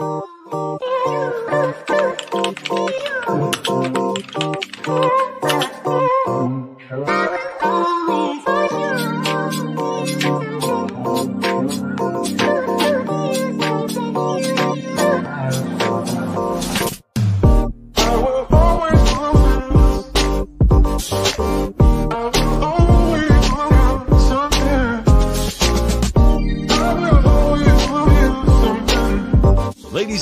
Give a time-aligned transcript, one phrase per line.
[0.00, 0.37] Ladies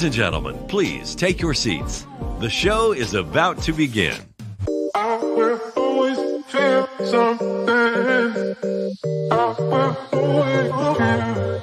[0.06, 2.06] and gentlemen, please take your seats.
[2.38, 4.16] The show is about to begin.
[4.94, 8.56] I will always feel something.
[9.32, 11.62] I will always feel.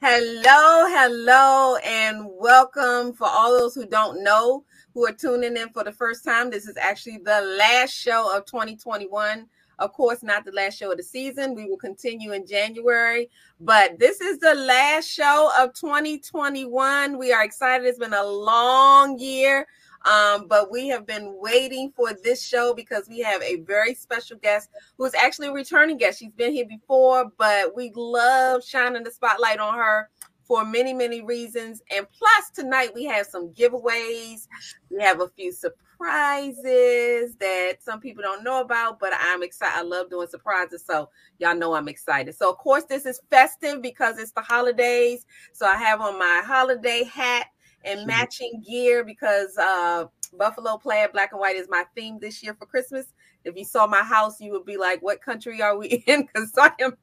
[0.00, 5.84] Hello, hello, and welcome for all those who don't know who are tuning in for
[5.84, 6.48] the first time.
[6.48, 9.46] This is actually the last show of 2021.
[9.78, 11.54] Of course, not the last show of the season.
[11.54, 17.18] We will continue in January, but this is the last show of 2021.
[17.18, 17.86] We are excited.
[17.86, 19.66] It's been a long year.
[20.04, 24.36] Um, but we have been waiting for this show because we have a very special
[24.36, 24.68] guest
[24.98, 26.18] who is actually a returning guest.
[26.18, 30.10] She's been here before, but we love shining the spotlight on her
[30.42, 31.80] for many, many reasons.
[31.94, 34.46] And plus, tonight we have some giveaways.
[34.90, 39.78] We have a few surprises that some people don't know about, but I'm excited.
[39.78, 40.84] I love doing surprises.
[40.86, 42.34] So, y'all know I'm excited.
[42.34, 45.24] So, of course, this is festive because it's the holidays.
[45.52, 47.46] So, I have on my holiday hat
[47.84, 50.06] and matching gear because uh,
[50.38, 53.12] Buffalo plaid black and white is my theme this year for Christmas.
[53.44, 56.52] If you saw my house, you would be like, "What country are we in?" Because
[56.56, 56.96] I am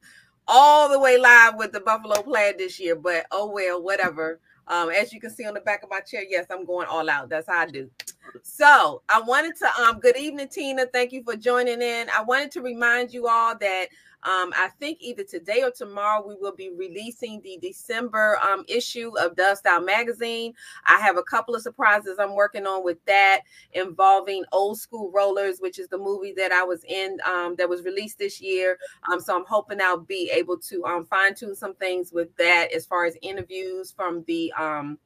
[0.47, 2.95] all the way live with the Buffalo plaid this year.
[2.95, 4.39] But oh well, whatever.
[4.67, 7.09] Um, as you can see on the back of my chair, yes, I'm going all
[7.09, 7.29] out.
[7.29, 7.89] That's how I do.
[8.43, 10.85] So I wanted to um good evening, Tina.
[10.87, 12.07] Thank you for joining in.
[12.09, 13.87] I wanted to remind you all that
[14.23, 19.11] um, I think either today or tomorrow we will be releasing the December um, issue
[19.19, 20.53] of Dove Style Magazine.
[20.85, 23.41] I have a couple of surprises I'm working on with that
[23.73, 27.83] involving Old School Rollers, which is the movie that I was in um, that was
[27.83, 28.77] released this year.
[29.11, 32.71] Um, so I'm hoping I'll be able to um, fine tune some things with that
[32.73, 34.99] as far as interviews from the um,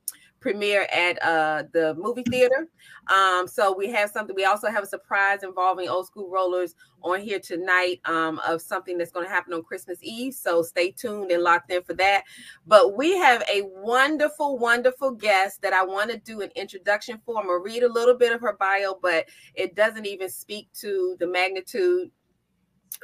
[0.46, 2.68] premiere at uh, the movie theater.
[3.08, 4.36] Um, so we have something.
[4.36, 8.96] We also have a surprise involving old school rollers on here tonight um, of something
[8.96, 10.36] that's going to happen on Christmas Eve.
[10.36, 12.26] So stay tuned and locked in for that.
[12.68, 17.40] But we have a wonderful, wonderful guest that I want to do an introduction for.
[17.40, 19.26] I'm gonna read a little bit of her bio, but
[19.56, 22.12] it doesn't even speak to the magnitude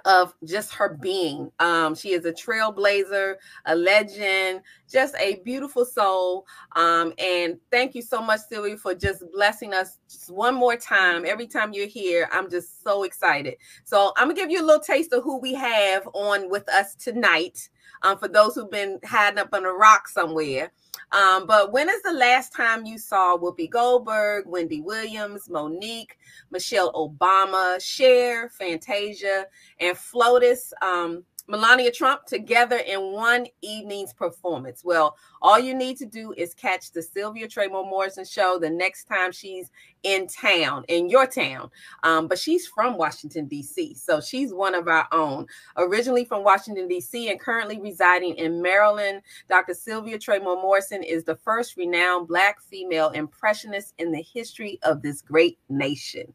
[0.06, 1.52] of just her being.
[1.60, 3.36] Um, she is a trailblazer,
[3.66, 6.46] a legend, just a beautiful soul.
[6.76, 11.26] Um, and thank you so much, Sylvia, for just blessing us just one more time.
[11.26, 13.56] Every time you're here, I'm just so excited.
[13.84, 16.96] So I'm gonna give you a little taste of who we have on with us
[16.96, 17.70] tonight.
[18.04, 20.72] Um, for those who've been hiding up on a rock somewhere.
[21.12, 26.18] Um, but when is the last time you saw Whoopi Goldberg, Wendy Williams, Monique,
[26.52, 29.46] Michelle Obama, Cher, Fantasia,
[29.80, 30.72] and Flotus?
[30.82, 34.84] Um, Melania Trump together in one evening's performance.
[34.86, 39.04] Well, all you need to do is catch the Sylvia Traymore Morrison show the next
[39.04, 39.70] time she's
[40.04, 41.70] in town, in your town.
[42.04, 45.46] Um, but she's from Washington, D.C., so she's one of our own.
[45.76, 49.74] Originally from Washington, D.C., and currently residing in Maryland, Dr.
[49.74, 55.22] Sylvia Traymore Morrison is the first renowned Black female impressionist in the history of this
[55.22, 56.34] great nation.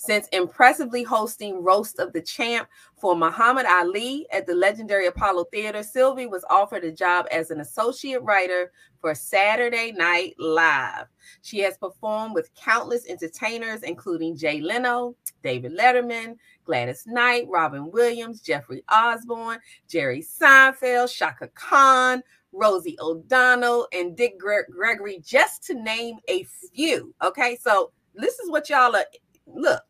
[0.00, 2.68] Since impressively hosting Roast of the Champ
[3.00, 7.60] for Muhammad Ali at the legendary Apollo Theater, Sylvie was offered a job as an
[7.60, 8.70] associate writer
[9.00, 11.06] for Saturday Night Live.
[11.42, 18.40] She has performed with countless entertainers, including Jay Leno, David Letterman, Gladys Knight, Robin Williams,
[18.40, 19.58] Jeffrey Osborne,
[19.88, 22.22] Jerry Seinfeld, Chaka Khan,
[22.52, 27.12] Rosie O'Donnell, and Dick Gre- Gregory, just to name a few.
[27.20, 29.04] Okay, so this is what y'all are.
[29.46, 29.82] Look,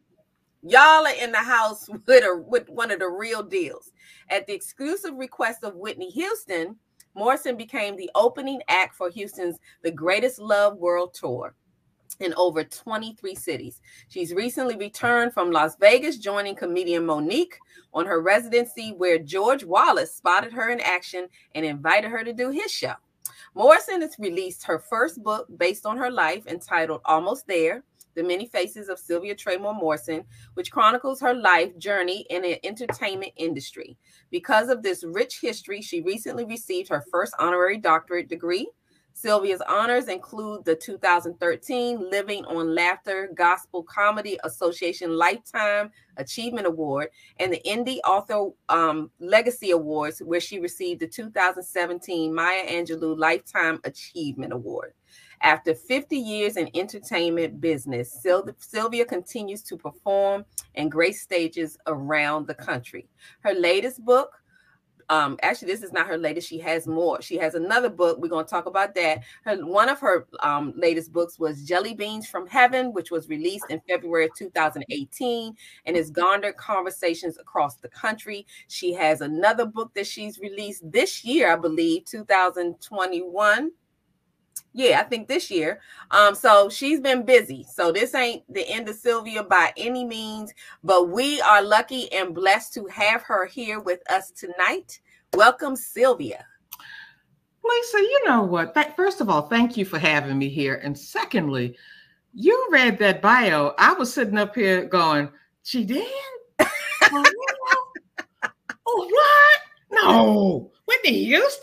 [0.63, 3.93] Y'all are in the house with a with one of the real deals.
[4.29, 6.77] At the exclusive request of Whitney Houston,
[7.15, 11.55] Morrison became the opening act for Houston's The Greatest Love World Tour
[12.21, 13.81] in over 23 cities.
[14.09, 17.59] She's recently returned from Las Vegas, joining comedian Monique
[17.95, 22.51] on her residency, where George Wallace spotted her in action and invited her to do
[22.51, 22.95] his show.
[23.55, 27.83] Morrison has released her first book based on her life entitled Almost There
[28.19, 30.25] the Many Faces of Sylvia Traymore Morrison,
[30.55, 33.97] which chronicles her life journey in the entertainment industry.
[34.31, 38.69] Because of this rich history, she recently received her first honorary doctorate degree.
[39.13, 47.53] Sylvia's honors include the 2013 Living on Laughter Gospel Comedy Association Lifetime Achievement Award and
[47.53, 54.53] the Indie Author um, Legacy Awards, where she received the 2017 Maya Angelou Lifetime Achievement
[54.53, 54.93] Award.
[55.43, 58.23] After 50 years in entertainment business,
[58.59, 60.45] Sylvia continues to perform
[60.75, 63.09] and grace stages around the country.
[63.41, 64.33] Her latest book,
[65.11, 67.23] um actually this is not her latest she has more.
[67.23, 69.23] She has another book we're going to talk about that.
[69.45, 73.65] Her one of her um latest books was jelly beans from heaven which was released
[73.71, 75.55] in february of 2018
[75.87, 78.47] and has garnered conversations across the country.
[78.69, 83.71] She has another book that she's released this year i believe 2021
[84.73, 85.81] yeah, I think this year.
[86.11, 87.65] Um, so she's been busy.
[87.73, 90.53] So this ain't the end of Sylvia by any means,
[90.83, 95.01] but we are lucky and blessed to have her here with us tonight.
[95.35, 96.45] Welcome, Sylvia.
[97.65, 98.77] Lisa, you know what?
[98.97, 100.77] First of all, thank you for having me here.
[100.77, 101.77] And secondly,
[102.33, 103.75] you read that bio.
[103.79, 105.29] I was sitting up here going,
[105.65, 106.07] she did?
[106.61, 107.25] oh,
[108.87, 109.61] what?
[109.91, 110.71] No.
[110.87, 111.63] Whitney Houston?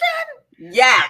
[0.59, 1.09] Yes.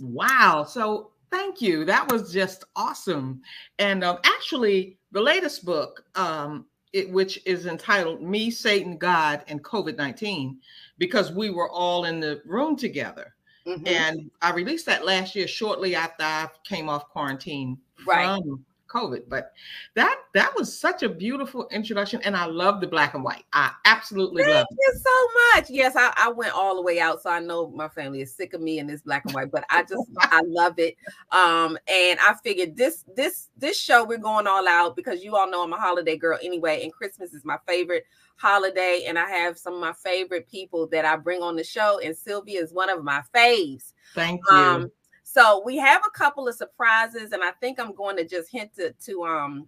[0.00, 0.64] Wow.
[0.68, 1.86] So Thank you.
[1.86, 3.40] That was just awesome.
[3.78, 9.64] And um, actually, the latest book, um, it, which is entitled Me, Satan, God, and
[9.64, 10.58] COVID 19,
[10.98, 13.34] because we were all in the room together.
[13.66, 13.86] Mm-hmm.
[13.86, 18.36] And I released that last year, shortly after I came off quarantine right.
[18.36, 19.22] from COVID.
[19.28, 19.52] But
[19.94, 23.44] that that was such a beautiful introduction, and I love the black and white.
[23.52, 25.70] I absolutely Thank love you so much.
[25.70, 28.54] Yes, I, I, went all the way out, so I know my family is sick
[28.54, 30.96] of me in this black and white, but I just I love it.
[31.30, 35.50] Um, and I figured this this this show we're going all out because you all
[35.50, 38.04] know I'm a holiday girl anyway, and Christmas is my favorite
[38.36, 42.00] holiday, and I have some of my favorite people that I bring on the show,
[42.00, 43.92] and Sylvia is one of my faves.
[44.14, 44.56] Thank you.
[44.56, 44.92] Um,
[45.32, 48.74] so we have a couple of surprises, and I think I'm going to just hint
[48.74, 49.66] to, to um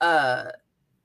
[0.00, 0.52] uh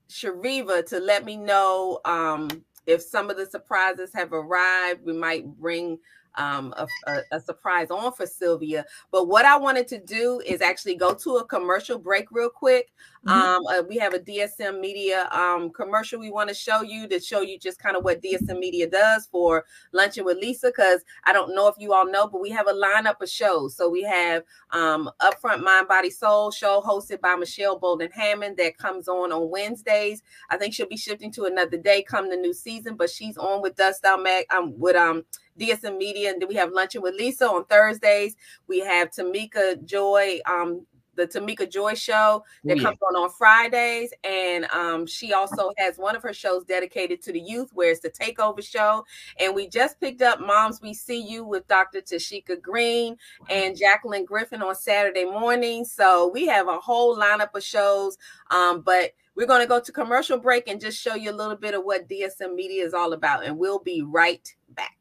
[0.09, 2.49] Shariva to let me know um
[2.85, 5.03] if some of the surprises have arrived.
[5.03, 5.97] We might bring
[6.35, 8.85] um, a, a, a, surprise on for Sylvia.
[9.11, 12.91] But what I wanted to do is actually go to a commercial break real quick.
[13.25, 13.29] Mm-hmm.
[13.29, 17.19] Um, uh, we have a DSM Media um, commercial we want to show you to
[17.19, 20.67] show you just kind of what DSM Media does for Luncheon with Lisa.
[20.67, 23.75] Because I don't know if you all know, but we have a lineup of shows.
[23.75, 28.77] So we have um, Upfront Mind, Body, Soul show hosted by Michelle Bolden Hammond that
[28.77, 30.23] comes on on Wednesdays.
[30.49, 33.61] I think she'll be shifting to another day come the new season, but she's on
[33.61, 35.25] with Dust Out Mag um, with um
[35.59, 38.35] DSM Media, and then we have Luncheon with Lisa on Thursdays.
[38.67, 40.85] We have Tamika Joy, um,
[41.19, 42.83] the Tamika Joy show that yeah.
[42.83, 47.33] comes on on Fridays, and um, she also has one of her shows dedicated to
[47.33, 49.05] the youth, where it's the Takeover Show.
[49.39, 52.01] And we just picked up Moms We See You with Dr.
[52.01, 53.17] Tashika Green
[53.49, 55.83] and Jacqueline Griffin on Saturday morning.
[55.85, 58.17] So we have a whole lineup of shows,
[58.49, 59.11] um, but.
[59.35, 61.85] We're going to go to commercial break and just show you a little bit of
[61.85, 63.45] what DSM Media is all about.
[63.45, 64.98] And we'll be right back.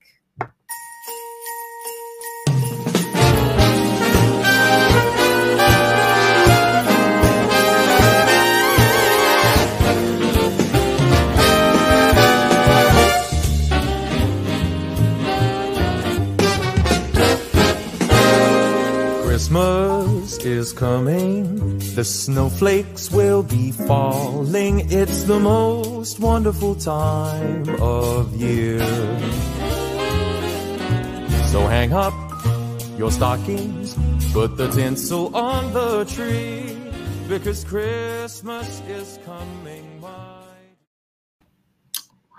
[19.49, 24.93] Christmas is coming, the snowflakes will be falling.
[24.93, 28.79] It's the most wonderful time of year.
[31.47, 32.13] So hang up
[32.99, 33.97] your stockings,
[34.35, 36.77] put the tinsel on the tree,
[37.27, 39.88] because Christmas is coming.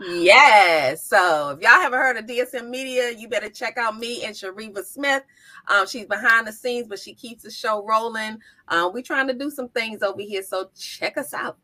[0.01, 1.05] Yes.
[1.05, 4.83] So if y'all haven't heard of DSM Media, you better check out me and Shariva
[4.85, 5.23] Smith.
[5.67, 8.39] Um, she's behind the scenes, but she keeps the show rolling.
[8.67, 10.43] Uh, we're trying to do some things over here.
[10.43, 11.57] So check us out.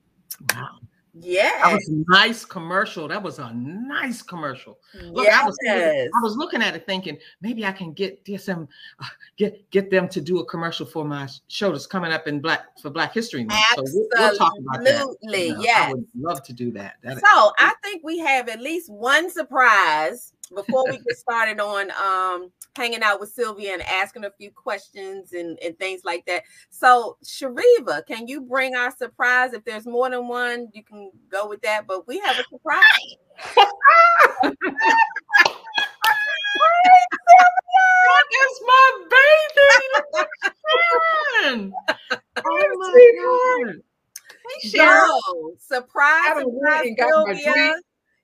[0.53, 0.79] Wow.
[1.17, 3.07] Yeah, that was a nice commercial.
[3.07, 4.79] That was a nice commercial.
[5.01, 5.41] Look, yes.
[5.41, 8.67] I was I was looking at it thinking maybe I can get DSM
[8.99, 9.05] uh,
[9.37, 12.77] get get them to do a commercial for my show that's coming up in Black
[12.81, 13.61] for Black History Month.
[13.71, 15.15] Absolutely, so we'll, we'll talk about that.
[15.21, 15.89] You know, yes.
[15.89, 16.95] I would love to do that.
[17.03, 21.91] that so I think we have at least one surprise before we get started on
[21.91, 26.43] um, hanging out with Sylvia and asking a few questions and, and things like that.
[26.69, 29.53] So, Shariva, can you bring our surprise?
[29.53, 31.87] If there's more than one, you can go with that.
[31.87, 32.83] But we have a surprise.
[37.25, 40.27] that is my baby.
[41.43, 41.73] Sharon.
[42.47, 43.81] Oh my God.
[44.29, 45.09] Hey, Sharon.
[45.57, 47.75] surprise, surprise, Sylvia.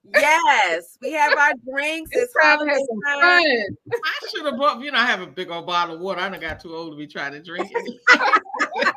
[0.04, 2.10] Yes, we have our drinks.
[2.14, 3.22] It's It's time to some time.
[3.22, 4.02] fun.
[4.04, 6.22] I should have bought, you know, I have a big old bottle of water.
[6.22, 8.02] I done got too old to be trying to drink it.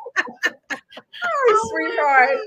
[1.27, 2.37] Oh, sweetheart.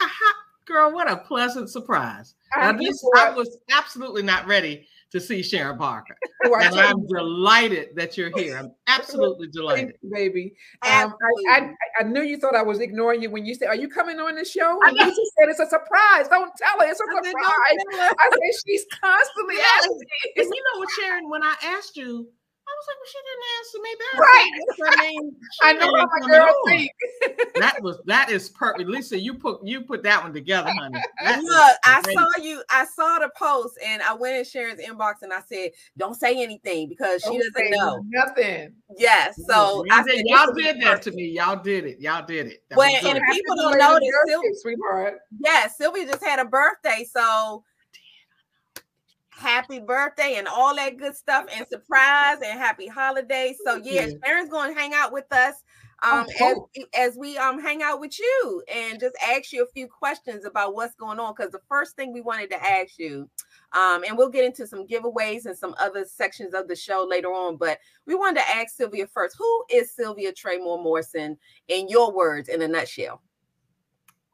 [0.66, 2.34] Girl, what a pleasant surprise.
[2.54, 6.16] I Now, this, I was absolutely not ready to see Sharon Parker.
[6.44, 8.56] Oh, I And told I'm delighted that you're here.
[8.58, 9.94] I'm absolutely Thank delighted.
[10.02, 10.54] you, baby.
[10.82, 11.14] Um,
[11.48, 13.88] I, I, I knew you thought I was ignoring you when you said, "Are you
[13.88, 16.28] coming on the show?" And you just said it's a surprise.
[16.28, 17.32] Don't tell her it's a I surprise.
[17.32, 19.84] "Don't tell her." I said she's constantly Yes.
[19.84, 19.98] asking.
[20.36, 22.37] And you know what, Sharon, when I asked you, I
[22.78, 24.16] was like, well, she didn't answer me back.
[24.20, 24.50] Right.
[24.90, 26.90] I mean, I know ain't how my girl think.
[27.60, 28.88] That was that is perfect.
[28.88, 31.00] Lisa, you put you put that one together, honey.
[31.24, 32.62] That is Look, I saw you.
[32.70, 36.42] I saw the post, and I went in Sharon's inbox, and I said, "Don't say
[36.42, 38.74] anything because she Don't doesn't know." Nothing.
[38.96, 39.40] Yes.
[39.46, 41.30] So I said, y'all this will be did that to me.
[41.30, 42.00] Y'all did it.
[42.00, 42.62] Y'all did it.
[42.70, 45.18] That Well, and if people don't know that birthday, Sylvia, sweetheart.
[45.44, 47.64] yeah, Sylvia just had a birthday, so
[49.38, 53.56] happy birthday and all that good stuff, and surprise and happy holidays.
[53.64, 54.08] So yeah.
[54.24, 55.54] Sharon's going to hang out with us.
[56.02, 56.56] Oh, Um, as,
[56.94, 60.74] as we um hang out with you and just ask you a few questions about
[60.74, 63.28] what's going on, because the first thing we wanted to ask you,
[63.72, 67.28] um, and we'll get into some giveaways and some other sections of the show later
[67.28, 72.12] on, but we wanted to ask Sylvia first, who is Sylvia Traymore Morrison in your
[72.12, 73.20] words in a nutshell?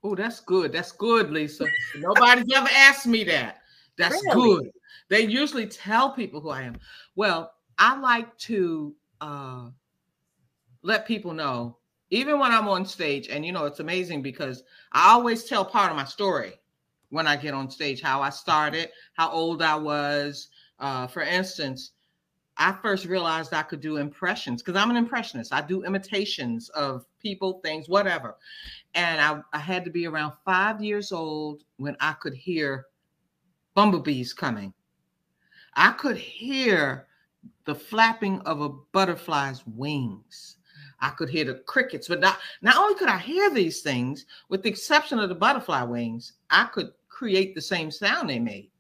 [0.03, 0.71] Oh, that's good.
[0.71, 1.67] That's good, Lisa.
[1.97, 3.61] Nobody's ever asked me that.
[3.97, 4.57] That's Really?
[4.57, 4.71] good.
[5.09, 6.77] They usually tell people who I am.
[7.15, 9.69] Well, I like to uh,
[10.83, 11.79] let people know,
[12.11, 15.91] even when I'm on stage, and you know, it's amazing because I always tell part
[15.91, 16.55] of my story
[17.11, 20.49] when I get on stage, how I started, how old I was.
[20.79, 21.93] Uh, for instance,
[22.57, 25.53] I first realized I could do impressions because I'm an impressionist.
[25.53, 28.37] I do imitations of people, things, whatever.
[28.95, 32.87] And I, I had to be around five years old when I could hear
[33.75, 34.73] bumblebees coming.
[35.77, 37.07] I could hear
[37.65, 40.57] the flapping of a butterfly's wings.
[41.01, 44.63] I could hear the crickets, but not, not only could I hear these things, with
[44.63, 48.71] the exception of the butterfly wings, I could create the same sound they made.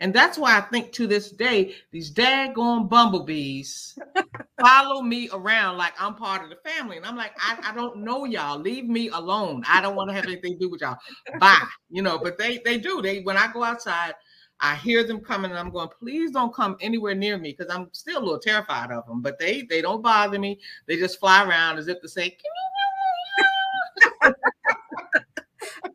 [0.00, 3.98] And that's why I think to this day, these daggone bumblebees
[4.60, 6.96] follow me around like I'm part of the family.
[6.96, 8.58] And I'm like, I, I don't know y'all.
[8.58, 9.62] Leave me alone.
[9.68, 10.96] I don't want to have anything to do with y'all.
[11.38, 11.66] Bye.
[11.90, 13.02] You know, but they they do.
[13.02, 14.14] They when I go outside,
[14.64, 17.90] I hear them coming and I'm going, please don't come anywhere near me because I'm
[17.92, 19.20] still a little terrified of them.
[19.20, 20.58] But they they don't bother me.
[20.86, 22.38] They just fly around as if to say,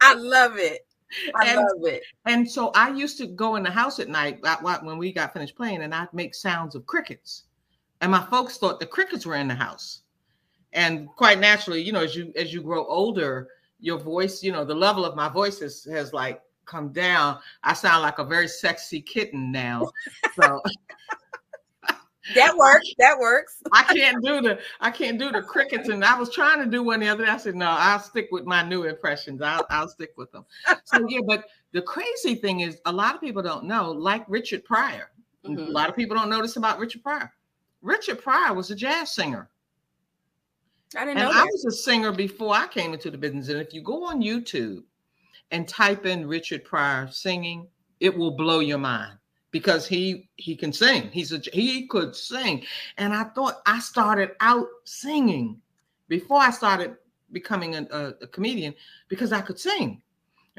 [0.02, 0.86] I love it.
[1.34, 2.04] I And- love it.
[2.26, 5.34] And so I used to go in the house at night uh, when we got
[5.34, 7.46] finished playing, and I'd make sounds of crickets.
[8.02, 10.02] And my folks thought the crickets were in the house.
[10.74, 13.48] And quite naturally, you know, as you as you grow older,
[13.80, 17.40] your voice, you know, the level of my voice has, has like come down.
[17.64, 19.90] I sound like a very sexy kitten now.
[20.36, 20.62] So
[22.36, 22.88] That works.
[23.00, 23.64] That works.
[23.72, 25.90] I can't do the I can't do the crickets.
[25.90, 27.32] And I was trying to do one the other day.
[27.32, 29.42] I said, no, I'll stick with my new impressions.
[29.42, 30.46] I'll I'll stick with them.
[30.86, 34.64] So yeah, but the crazy thing is a lot of people don't know, like Richard
[34.64, 35.12] Pryor.
[35.46, 35.72] A Mhm.
[35.72, 37.32] lot of people don't know this about Richard Pryor.
[37.82, 39.50] Richard Pryor was a jazz singer.
[40.96, 43.48] I didn't And know I was a singer before I came into the business.
[43.50, 44.84] And if you go on YouTube
[45.52, 47.68] and type in Richard Pryor singing,
[48.00, 49.18] it will blow your mind
[49.52, 51.10] because he he can sing.
[51.12, 52.66] He's a he could sing.
[52.98, 55.60] And I thought I started out singing
[56.08, 56.96] before I started
[57.32, 58.74] becoming a, a, a comedian
[59.08, 60.02] because I could sing.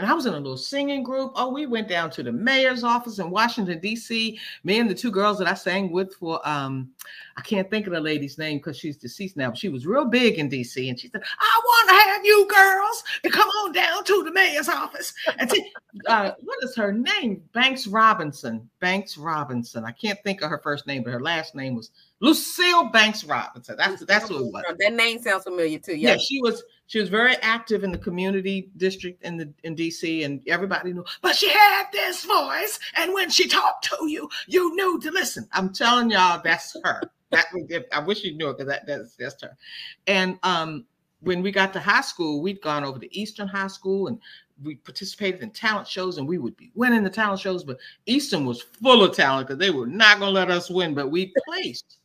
[0.01, 1.33] And I was in a little singing group.
[1.35, 4.41] Oh, we went down to the mayor's office in Washington, D.C.
[4.65, 6.89] Me and the two girls that I sang with for um,
[7.37, 10.07] I can't think of the lady's name because she's deceased now, but she was real
[10.07, 10.89] big in DC.
[10.89, 14.33] And she said, I want to have you girls to come on down to the
[14.33, 15.13] mayor's office.
[15.39, 15.71] And see,
[16.07, 17.43] uh, what is her name?
[17.53, 18.71] Banks Robinson.
[18.81, 19.85] Banks Robinson.
[19.85, 21.91] I can't think of her first name, but her last name was
[22.21, 23.77] Lucille Banks Robinson.
[23.79, 24.63] That's that's who it was.
[24.79, 25.97] That name sounds familiar too.
[25.97, 26.17] Yeah, Yeah.
[26.19, 30.43] she was she was very active in the community district in the in DC, and
[30.47, 31.05] everybody knew.
[31.23, 35.49] But she had this voice, and when she talked to you, you knew to listen.
[35.53, 37.03] I'm telling y'all, that's her.
[37.31, 37.47] That
[37.93, 39.57] I wish you knew it because that, that's that's her.
[40.07, 40.85] And um,
[41.21, 44.19] when we got to high school, we'd gone over to Eastern High School, and
[44.63, 47.63] we participated in talent shows, and we would be winning the talent shows.
[47.65, 50.93] But Eastern was full of talent because they were not going to let us win,
[50.93, 51.99] but we placed.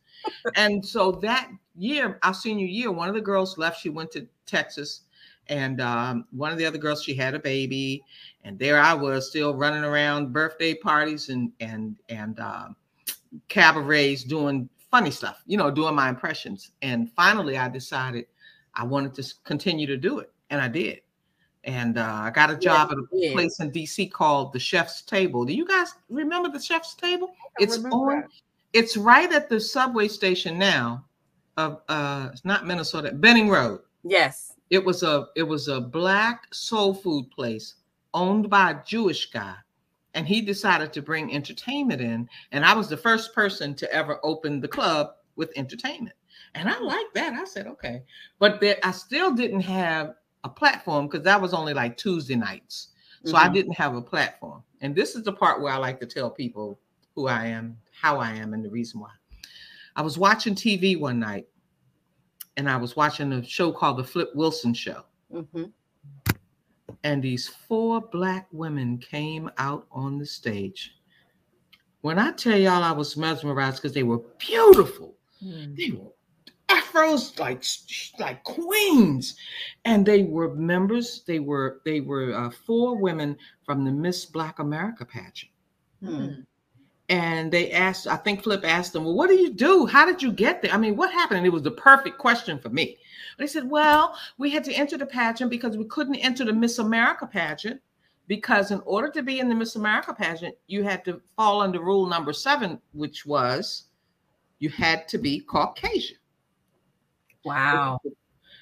[0.56, 3.80] And so that year, our senior year, one of the girls left.
[3.80, 5.02] She went to Texas,
[5.48, 8.02] and um, one of the other girls, she had a baby,
[8.44, 12.76] and there I was still running around birthday parties and and and um,
[13.48, 16.70] cabarets doing funny stuff, you know, doing my impressions.
[16.82, 18.26] And finally, I decided
[18.74, 21.00] I wanted to continue to do it, and I did.
[21.64, 25.44] and uh, I got a job at a place in DC called the Chef's Table.
[25.44, 27.34] Do you guys remember the Chef's Table?
[27.58, 27.90] It's on.
[27.90, 28.28] that.
[28.76, 31.06] It's right at the subway station now
[31.56, 33.80] of uh, it's not Minnesota, Benning Road.
[34.02, 34.52] Yes.
[34.68, 37.76] It was a it was a black soul food place
[38.12, 39.54] owned by a Jewish guy,
[40.12, 42.28] and he decided to bring entertainment in.
[42.52, 46.16] And I was the first person to ever open the club with entertainment,
[46.54, 47.32] and I liked that.
[47.32, 48.02] I said okay,
[48.38, 52.88] but there, I still didn't have a platform because that was only like Tuesday nights,
[53.24, 53.54] so I Mhm.
[53.54, 54.62] didn't have a platform.
[54.82, 56.78] And this is the part where I like to tell people
[57.14, 59.10] who I am, how I am, and the reason why.
[59.96, 61.46] I was watching TV one night,
[62.56, 65.72] and I was watching a show called The Flip Wilson Show Mhm.
[67.04, 70.94] and these four black women came out on the stage.
[72.02, 76.12] When I tell y'all I was mesmerized because they were beautiful, they were
[76.68, 77.64] afros like
[78.18, 79.36] like queens,
[79.84, 81.22] and they were members.
[81.26, 85.52] They were they were uh, four women from the Miss Black America pageant,
[86.00, 86.42] Hmm.
[87.08, 88.06] And they asked.
[88.06, 89.86] I think Flip asked them, "Well, what do you do?
[89.86, 90.72] How did you get there?
[90.72, 92.98] I mean, what happened?" And it was the perfect question for me.
[93.38, 96.78] They said, Well, we had to enter the pageant because we couldn't enter the Miss
[96.78, 97.80] America pageant.
[98.28, 101.80] Because in order to be in the Miss America pageant, you had to fall under
[101.80, 103.84] rule number seven, which was
[104.58, 106.16] you had to be Caucasian.
[107.44, 108.00] Wow.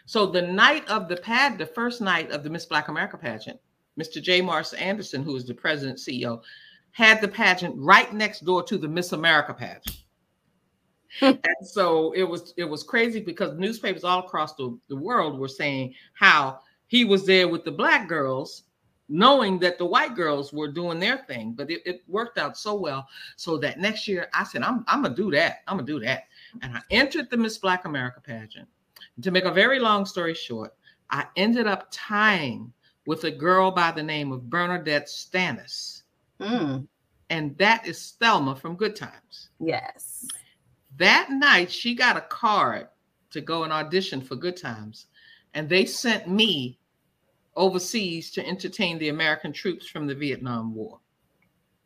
[0.04, 3.58] So the night of the pad, the first night of the Miss Black America pageant,
[3.98, 4.20] Mr.
[4.20, 4.42] J.
[4.42, 6.42] Morris Anderson, who is the president CEO,
[6.94, 10.04] had the pageant right next door to the Miss America pageant.
[11.20, 11.26] Hmm.
[11.26, 15.48] and so it was it was crazy because newspapers all across the, the world were
[15.48, 18.64] saying how he was there with the black girls
[19.08, 22.74] knowing that the white girls were doing their thing but it, it worked out so
[22.74, 23.06] well.
[23.36, 25.58] So that next year i said i'm, I'm gonna do that.
[25.68, 26.24] I'm gonna do that.
[26.62, 28.68] And i entered the miss black america pageant.
[29.22, 30.74] To make a very long story short
[31.10, 32.72] i ended up tying
[33.06, 36.03] with a girl by the name of bernadette stanis
[36.40, 36.86] Mm.
[37.30, 40.26] and that is thelma from good times Yes.
[40.98, 42.88] that night she got a card
[43.30, 45.06] to go and audition for good times
[45.54, 46.78] and they sent me
[47.56, 50.98] overseas to entertain the american troops from the vietnam war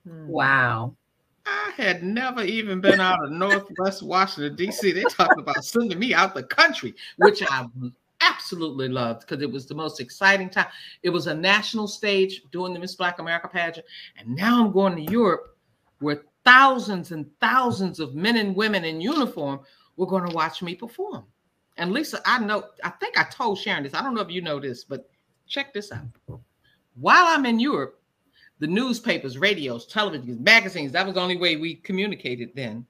[0.06, 0.96] Wow.
[1.44, 6.14] i had never even been out of northwest washington d.c they talked about sending me
[6.14, 7.66] out the country which i
[8.28, 10.66] absolutely loved because it was the most exciting time
[11.02, 13.86] it was a national stage doing the miss black america pageant
[14.16, 15.56] and now i'm going to europe
[16.00, 19.60] where thousands and thousands of men and women in uniform
[19.96, 21.24] were going to watch me perform.
[21.76, 23.92] And Lisa, I know, I think I told Sharon this.
[23.92, 25.10] I don't know if you know this, but
[25.46, 26.06] check this out.
[26.94, 28.00] While I'm in Europe,
[28.60, 32.86] the newspapers, radios, televisions, magazines, that was the only way we communicated then.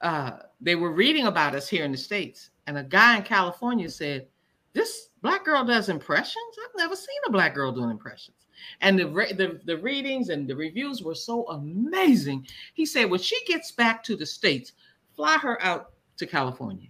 [0.00, 2.50] Uh, they were reading about us here in the States.
[2.66, 4.26] And a guy in California said,
[4.74, 6.56] This black girl does impressions?
[6.64, 8.36] I've never seen a black girl doing impressions
[8.80, 12.46] and the, re- the the readings and the reviews were so amazing.
[12.74, 14.72] He said when she gets back to the states,
[15.16, 16.88] fly her out to California,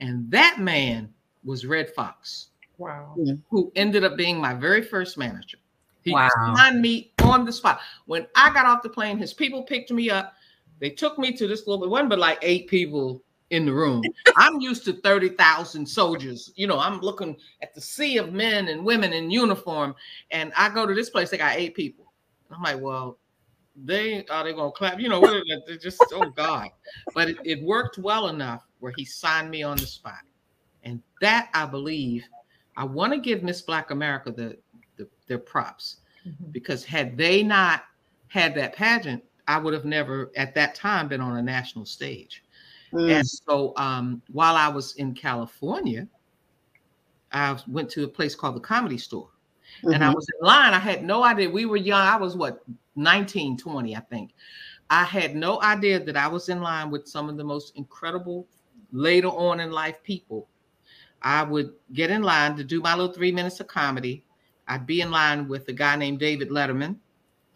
[0.00, 1.12] and that man
[1.44, 3.16] was Redd Foxx, Wow.
[3.50, 5.58] who ended up being my very first manager.
[6.02, 6.28] He Wow.
[6.56, 7.80] signed me on the spot.
[8.06, 10.34] When I got off the plane, his people picked me up.
[10.80, 11.88] They took me to this little.
[11.88, 13.22] one, but like eight people
[13.54, 14.02] in the room.
[14.36, 16.52] I'm used to 30,000 soldiers.
[16.56, 19.94] You know, I'm looking at the sea of men and women in uniform.
[20.30, 22.12] And I go to this place, they got eight people.
[22.50, 23.18] I'm like, well,
[23.76, 25.00] they are they gonna clap?
[25.00, 26.68] You know, they- they're just oh God.
[27.12, 30.20] But it, it worked well enough where he signed me on the spot.
[30.84, 32.24] And that I believe,
[32.76, 34.58] I want to give Miss Black America the,
[34.96, 36.52] the their props Mhm.
[36.52, 37.84] because had they not
[38.28, 42.43] had that pageant, I would have never at that time been on a national stage.
[42.94, 43.10] Mm.
[43.10, 46.06] And so um, while I was in California,
[47.32, 49.30] I went to a place called the Comedy Store.
[49.92, 50.14] And I Mhm.
[50.14, 50.72] was in line.
[50.72, 51.50] I had no idea.
[51.50, 52.00] We were young.
[52.00, 52.62] I was what,
[52.94, 54.32] 19, 20, I think.
[54.88, 58.46] I had no idea that I was in line with some of the most incredible
[58.92, 60.48] later on in life people.
[61.22, 64.24] I would get in line to do my little three minutes of comedy.
[64.68, 66.96] I'd be in line with a guy named David Letterman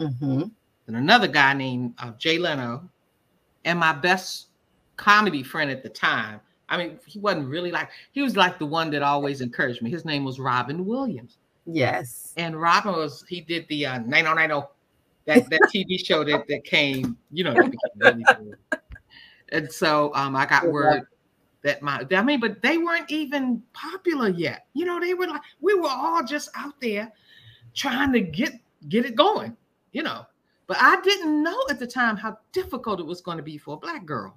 [0.01, 0.51] Mhm.
[0.87, 2.89] and another guy named uh, Jay Leno,
[3.65, 4.48] and my best
[4.99, 6.41] comedy friend at the time.
[6.69, 9.89] I mean, he wasn't really like he was like the one that always encouraged me.
[9.91, 12.35] His name was Robin Williams, Yes.
[12.37, 14.67] and Robin was he did the uh, 9090
[15.25, 17.55] that that TV show that that came, you know,
[17.97, 18.25] really.
[19.51, 21.05] And so um, I got word
[21.63, 24.67] that my I mean, but they weren't even popular yet.
[24.75, 27.11] You know, they were like we were all just out there
[27.75, 28.53] trying to get
[28.91, 29.57] get it going,
[29.93, 30.27] you know.
[30.67, 33.75] But I didn't know at the time how difficult it was going to be for
[33.75, 34.37] a black girl.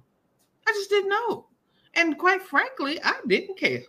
[0.66, 1.46] I just didn't know.
[1.94, 3.82] And quite frankly, I didn't care.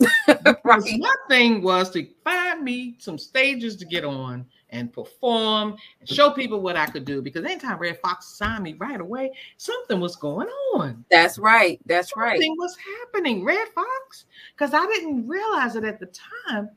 [0.64, 0.82] Right.
[0.98, 6.30] my thing was to find me some stages to get on and perform and show
[6.30, 7.20] people what I could do.
[7.20, 11.04] Because anytime Redd Foxx signed me right away, something was going on.
[11.10, 11.80] That's right.
[11.86, 12.32] That's right.
[12.32, 14.24] Something was happening, Redd Foxx.
[14.56, 16.10] Because I didn't realize it at the
[16.46, 16.70] time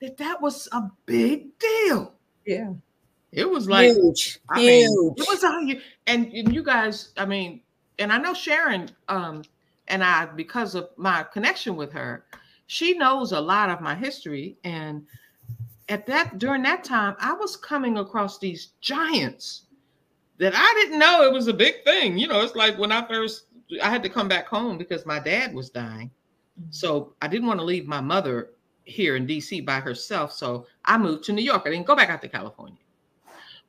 [0.00, 2.12] that that was a big deal.
[2.44, 2.72] Yeah.
[3.32, 7.62] It was like huge, I mean, it was you and, and you guys, I mean,
[7.98, 9.42] and I know Sharon um
[9.88, 12.24] and I because of my connection with her,
[12.66, 15.06] she knows a lot of my history and
[15.88, 19.64] at that during that time I was coming across these giants
[20.38, 22.18] that I didn't know it was a big thing.
[22.18, 23.46] You know, it's like when I first
[23.82, 26.10] I had to come back home because my dad was dying.
[26.70, 28.50] So I didn't want to leave my mother
[28.84, 30.32] here in DC by herself.
[30.32, 31.62] So I moved to New York.
[31.64, 32.78] I didn't go back out to California.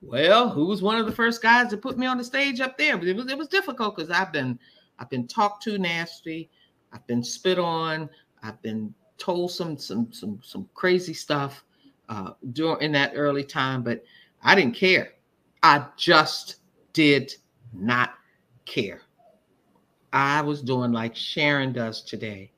[0.06, 2.78] Well, who was one of the first guys to put me on the stage up
[2.78, 2.98] there?
[2.98, 4.60] But it was it was difficult because I've been
[5.00, 6.50] I've been talked to nasty,
[6.94, 8.10] I've been spit on,
[8.44, 11.66] I've been told some some some some crazy stuff
[12.10, 14.04] uh during in that early time, but
[14.44, 15.14] I didn't care.
[15.64, 16.58] I just
[16.94, 17.34] did
[17.74, 18.12] not
[18.66, 19.02] care.
[20.14, 22.52] I was doing like Sharon does today.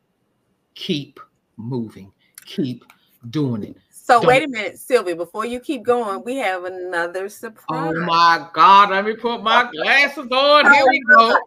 [0.76, 1.20] Keep
[1.56, 2.12] moving,
[2.46, 2.84] keep
[3.30, 3.78] doing it.
[4.08, 5.18] So Don't- wait a minute, Sylvia.
[5.18, 7.94] Before you keep going, we have another surprise.
[7.94, 10.74] Oh my God, let me put my glasses on.
[10.74, 11.38] Here we go.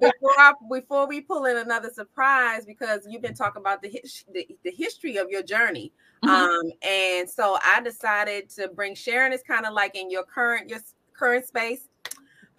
[0.00, 4.24] Before I, before we pull in another surprise, because you've been talking about the his,
[4.32, 5.92] the, the history of your journey,
[6.24, 6.28] Mhm.
[6.28, 10.70] um, and so I decided to bring Sharon is kind of like in your current
[10.70, 10.78] your
[11.12, 11.88] current space,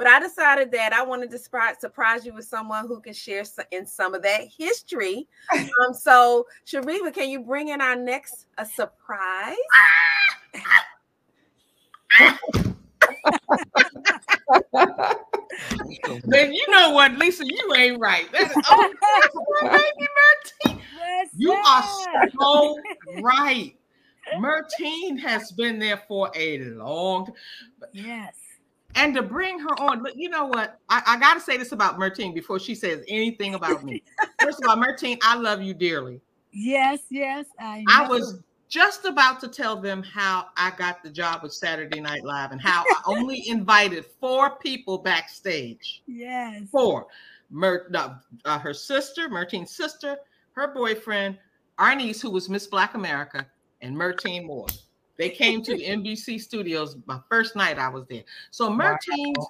[0.01, 3.43] but I decided that I wanted to surprise surprise you with someone who can share
[3.69, 5.27] in some of that history.
[5.53, 9.55] Um, so Shariva, can you bring in our next a surprise?
[16.25, 18.31] Then you know what, Lisa, you ain't right.
[18.31, 18.93] That is, oh,
[19.61, 20.07] that's baby
[20.65, 20.81] Mertine.
[20.97, 21.83] What's You are
[22.39, 22.79] so
[23.21, 23.75] right.
[24.39, 27.31] Mertine has been there for a long.
[27.93, 28.35] Yes.
[28.95, 30.79] And to bring her on, look, you know what?
[30.89, 34.03] I, I got to say this about Mertine before she says anything about me.
[34.41, 36.21] First of all, Mertine, I love you dearly.
[36.51, 37.45] Yes, yes.
[37.59, 41.99] I, I was just about to tell them how I got the job with Saturday
[41.99, 46.01] Night Live and how I only invited four people backstage.
[46.07, 46.63] Yes.
[46.71, 47.07] Four.
[47.49, 50.17] Mer, no, uh, her sister, Mertine's sister,
[50.53, 51.37] her boyfriend,
[51.77, 53.45] our niece, who was Miss Black America,
[53.81, 54.67] and Mertine Moore.
[55.21, 58.23] They came to the NBC studios my first night I was there.
[58.49, 59.45] So Mertine's,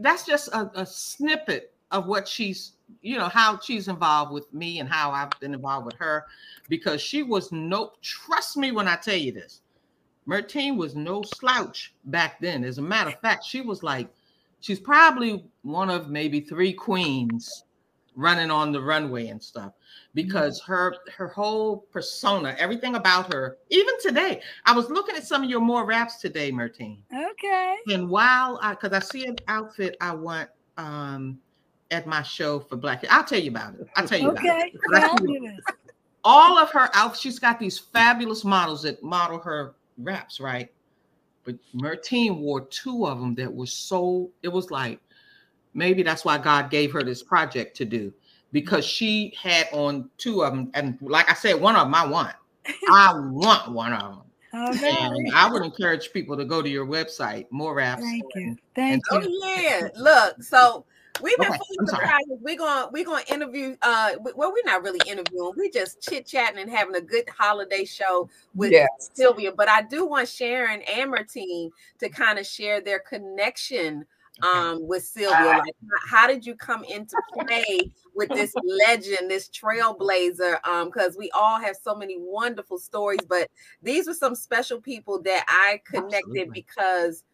[0.00, 4.80] that's just a, a snippet of what she's, you know, how she's involved with me
[4.80, 6.26] and how I've been involved with her,
[6.68, 9.60] because she was no, trust me when I tell you this,
[10.26, 12.64] Mertine was no slouch back then.
[12.64, 14.08] As a matter of fact, she was like,
[14.58, 17.62] she's probably one of maybe three queens
[18.18, 19.72] running on the runway and stuff
[20.14, 25.44] because her her whole persona everything about her even today i was looking at some
[25.44, 27.76] of your more raps today mertine Okay.
[27.92, 31.38] and while i because i see an outfit i want um
[31.90, 34.72] at my show for black i'll tell you about it i'll tell you about Okay.
[34.74, 35.64] it Let's it
[36.24, 40.68] all of her outfits, she's got these fabulous models that model her wraps, right?
[41.44, 45.00] But Mertine wore two of them that were so, it was like,
[45.74, 48.12] maybe that's why God gave her this project to do
[48.52, 50.70] because she had on two of them.
[50.74, 52.34] And like I said, one of them I want.
[52.90, 54.22] I want one of them.
[54.54, 54.96] Okay.
[54.98, 58.02] And I would encourage people to go to your website, more raps.
[58.02, 58.56] Thank you.
[58.74, 59.40] Thank Oh you.
[59.44, 60.42] yeah, look.
[60.42, 60.86] So
[61.22, 62.06] we've been Okay, full I'm of sorry.
[62.06, 62.38] surprises.
[62.40, 63.76] We're gonna we're gonna interview.
[63.82, 65.52] Uh, well, we're not really interviewing.
[65.54, 68.88] We're just chit chatting and having a good holiday show with Yes.
[69.12, 69.52] Sylvia.
[69.52, 74.06] But I do want Sharon and Martine to kind of share their connection
[74.42, 75.58] um with Sylvia.
[75.58, 75.74] Like,
[76.08, 78.52] how- did you come into play with this
[78.86, 80.58] legend, this trailblazer?
[80.66, 83.48] Um, because we all have so many wonderful stories, but
[83.82, 86.50] these were some special people that I connected Absolutely.
[86.50, 87.24] because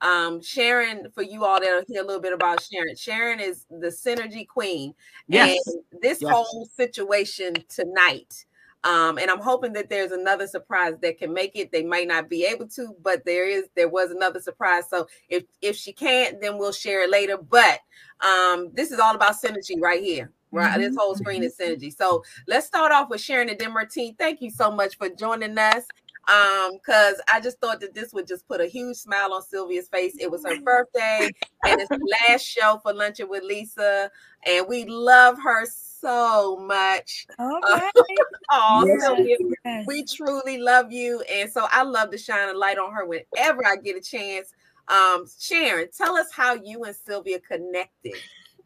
[0.00, 2.96] um Sharon, for you all that'll hear a little bit about Sharon.
[2.96, 4.94] Sharon is the synergy queen.
[5.28, 5.58] Yes.
[5.66, 6.32] And this Yes.
[6.32, 8.44] whole situation tonight.
[8.84, 11.72] Um, and I'm hoping that there's another surprise that can make it.
[11.72, 14.84] They might not be able to, but there is there was another surprise.
[14.90, 17.38] So if if she can't, then we'll share it later.
[17.38, 17.80] But
[18.20, 20.30] um, this is all about synergy right here.
[20.52, 21.92] Right, this whole screen is synergy.
[21.92, 24.14] So let's start off with Sharon and then Martine.
[24.14, 25.84] Thank you so much for joining us.
[26.26, 29.88] Um, because I just thought that this would just put a huge smile on Sylvia's
[29.88, 30.16] face.
[30.18, 31.30] It was her birthday,
[31.66, 34.10] and it's the last show for Luncheon with Lisa,
[34.46, 37.26] and we love her so much.
[37.40, 37.90] Okay.
[38.50, 39.02] Oh, Yes.
[39.02, 39.86] Sylvia, Yes.
[39.86, 43.66] we truly love you, and so I love to shine a light on her whenever
[43.66, 44.52] I get a chance.
[44.88, 48.14] Um, Sharon, tell us how you and Sylvia connected.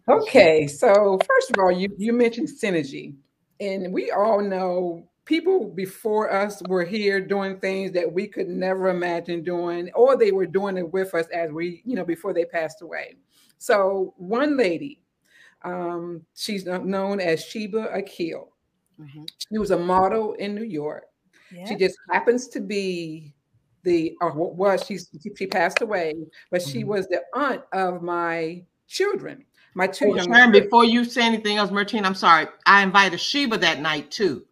[0.08, 3.14] Okay, so first of all, you you mentioned synergy,
[3.60, 8.88] and we all know people before us were here doing things that we could never
[8.88, 12.46] imagine doing, or they were doing it with us as we, you know, before they
[12.46, 13.16] passed away.
[13.58, 15.00] So one lady,
[15.62, 18.52] um, she's known as Sheba Akil.
[19.00, 19.28] Mhm.
[19.50, 21.04] She was a model in New York.
[21.50, 21.66] Yeah.
[21.66, 23.34] She just happens to be
[23.84, 26.14] the or what was she's she passed away,
[26.50, 26.86] but she Mhm.
[26.88, 29.44] was the aunt of my children.
[29.74, 32.48] My two Oh, young Sharon, before you say anything else, Martine, I'm sorry.
[32.66, 34.44] I invited Sheba that night too.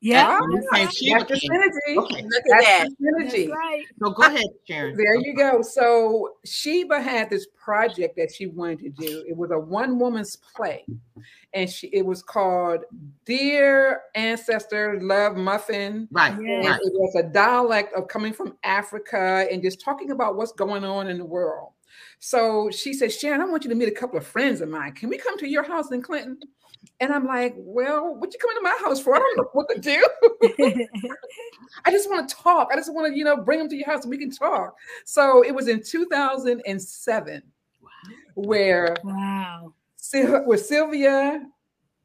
[0.00, 0.40] Yeah.
[0.40, 1.96] Ah, That's Saying That's the synergy.
[1.98, 2.22] Okay.
[2.22, 2.88] Look at That's that.
[3.00, 3.50] synergy.
[3.50, 3.84] Right.
[4.02, 4.96] So go ahead, Sharon.
[4.96, 5.60] There you go.
[5.62, 9.24] So Sheba had this project that she wanted to do.
[9.28, 10.86] It was a one woman's play,
[11.52, 12.80] and she it was called
[13.26, 16.34] "Dear Ancestor Love Muffin." Right.
[16.40, 16.66] Yeah.
[16.66, 16.80] Right.
[16.82, 21.08] it was a dialect of coming from Africa and just talking about what's going on
[21.08, 21.72] in the world.
[22.20, 24.92] So she said, Sharon, I want you to meet a couple of friends of mine.
[24.92, 26.38] Can we come to your house in Clinton?
[27.00, 29.14] And I'm like, well, what you coming to my house for?
[29.14, 30.06] I don't know what to do.
[31.84, 32.68] I just want to talk.
[32.72, 34.76] I just want to, you know, bring them to your house and we can talk.
[35.04, 37.42] So it was in 2007
[38.34, 39.72] where wow.
[39.96, 41.42] Sil- with Sylvia,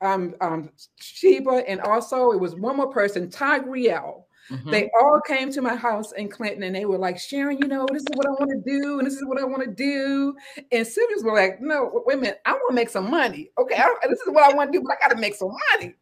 [0.02, 4.25] um, um, Sheba, and also it was one more person, Ty Griel.
[4.50, 4.72] Mhm.
[4.72, 7.88] They all came to my house in Clinton and they were like, Sharon, you know,
[7.92, 10.36] this is what I want to do, and this is what I want to do.
[10.72, 13.52] And Sylvia's were like, no, wait a minute, I want to make some money.
[13.58, 15.56] Okay, I, this is what I want to do, but I got to make some
[15.74, 15.96] money.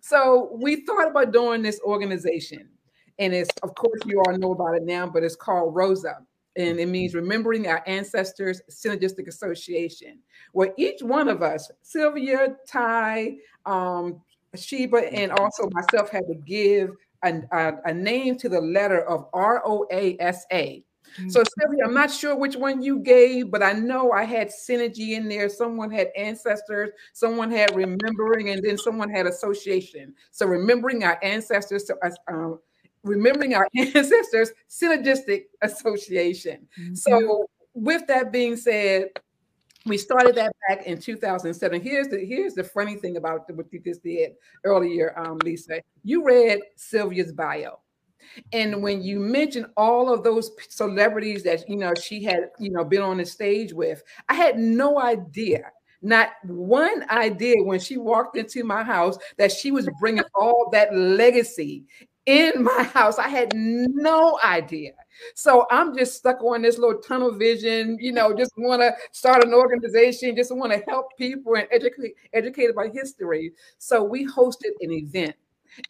[0.00, 2.68] So we thought about doing this organization.
[3.18, 6.16] And it's, of course, you all know about it now, but it's called ROSA.
[6.56, 10.20] And it means Remembering Our Ancestors Synergistic Association,
[10.52, 13.36] where each one of us, Sylvia, Ty,
[13.66, 14.22] um,
[14.56, 16.90] Sheba, and also myself, had to give
[17.22, 20.84] a, a, a name to the letter of R O A S A.
[21.28, 25.10] So Sylvia, I'm not sure which one you gave, but I know I had synergy
[25.10, 25.48] in there.
[25.48, 30.14] Someone had ancestors, someone had remembering, and then someone had association.
[30.30, 32.60] So remembering our ancestors, so, uh, um,
[33.02, 36.68] remembering our ancestors, synergistic association.
[36.78, 36.94] Mm-hmm.
[36.94, 39.08] So with that being said,
[39.86, 41.80] we started that back in 2007.
[41.80, 44.32] Here's the here's the funny thing about what you just did
[44.64, 45.80] earlier, um, Lisa.
[46.04, 47.80] You read Sylvia's bio.
[48.52, 52.84] And when you mentioned all of those celebrities that you know she had you know
[52.84, 55.70] been on the stage with, I had no idea,
[56.02, 60.94] not one idea when she walked into my house that she was bringing all that
[60.94, 61.84] legacy
[62.26, 63.18] in my house.
[63.18, 64.92] I had no idea.
[65.34, 69.44] So I'm just stuck on this little tunnel vision, you know, just want to start
[69.44, 73.52] an organization, just want to help people and educate educate about history.
[73.78, 75.34] So we hosted an event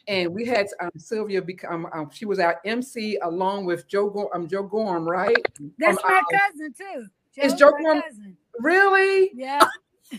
[0.08, 4.30] and we had um, Sylvia become um, she was our MC along with Joe Go-
[4.34, 5.36] um, Joe Gorm, right?
[5.78, 7.06] That's Um, my cousin too.
[7.36, 8.36] is Joe Gorm- cousin.
[8.60, 9.30] Really?
[9.34, 9.64] Yeah.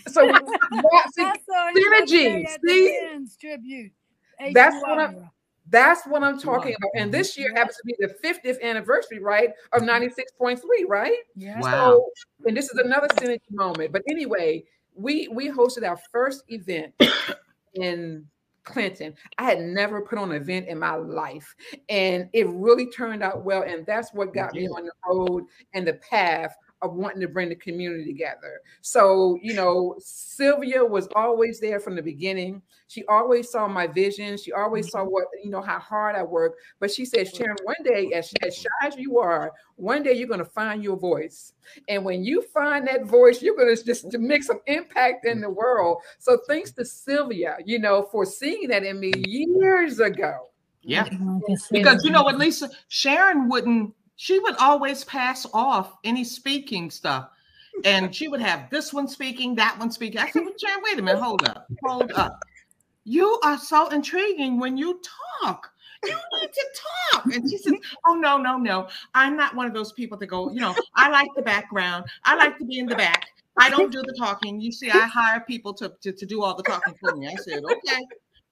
[0.07, 0.39] So yeah,
[1.13, 3.25] see, I saw him the other synergy, see?
[3.41, 3.91] Tribute.
[4.53, 5.29] That's what I'm-.
[5.69, 6.91] That's what I'm talking about.
[6.95, 7.01] Mhm.
[7.01, 11.17] And this year happens to be the 50th anniversary, right, of 96.3, right?
[11.35, 11.59] Yeah.
[11.59, 11.71] Wow.
[11.71, 12.11] So,
[12.47, 13.91] and this is another synergy moment.
[13.91, 14.63] But anyway,
[14.95, 16.93] we we hosted our first event
[17.75, 18.27] in
[18.63, 19.15] Clinton.
[19.37, 21.55] I had never put on an event in my life,
[21.89, 23.63] and it really turned out well.
[23.63, 27.49] And that's what got me on the road and the path of wanting to bring
[27.49, 28.61] the community together.
[28.81, 32.61] So, you know, Sylvia was always there from the beginning.
[32.87, 34.37] She always saw my vision.
[34.37, 35.11] She always saw mm-hmm.
[35.11, 36.57] what, you know, how hard I work.
[36.79, 40.27] But she said, Sharon, one day, as, as shy as you are, one day you're
[40.27, 41.53] going to find your voice.
[41.87, 45.39] And when you find that voice, you're going to just to make some impact in
[45.39, 45.99] the world.
[46.19, 50.49] So thanks to Sylvia, you know, for seeing that in me years ago.
[50.81, 51.03] Yeah.
[51.03, 55.97] Like I said, Because you know what, Lisa, Sharon wouldn't, she would always pass off
[56.03, 57.29] any speaking stuff.
[57.85, 60.19] And she would have this one speaking, that one speaking.
[60.19, 62.39] I said, well, Sharon, wait a minute, hold up, hold up.
[63.03, 65.01] You are so intriguing when you
[65.41, 65.71] talk.
[66.05, 66.65] You need to
[67.11, 67.25] talk.
[67.33, 67.73] And she says,
[68.05, 68.89] Oh, no, no, no.
[69.15, 72.05] I'm not one of those people that go, you know, I like the background.
[72.23, 73.25] I like to be in the back.
[73.57, 74.61] I don't do the talking.
[74.61, 77.27] You see, I hire people to, to, to do all the talking for me.
[77.27, 78.05] I said, Okay.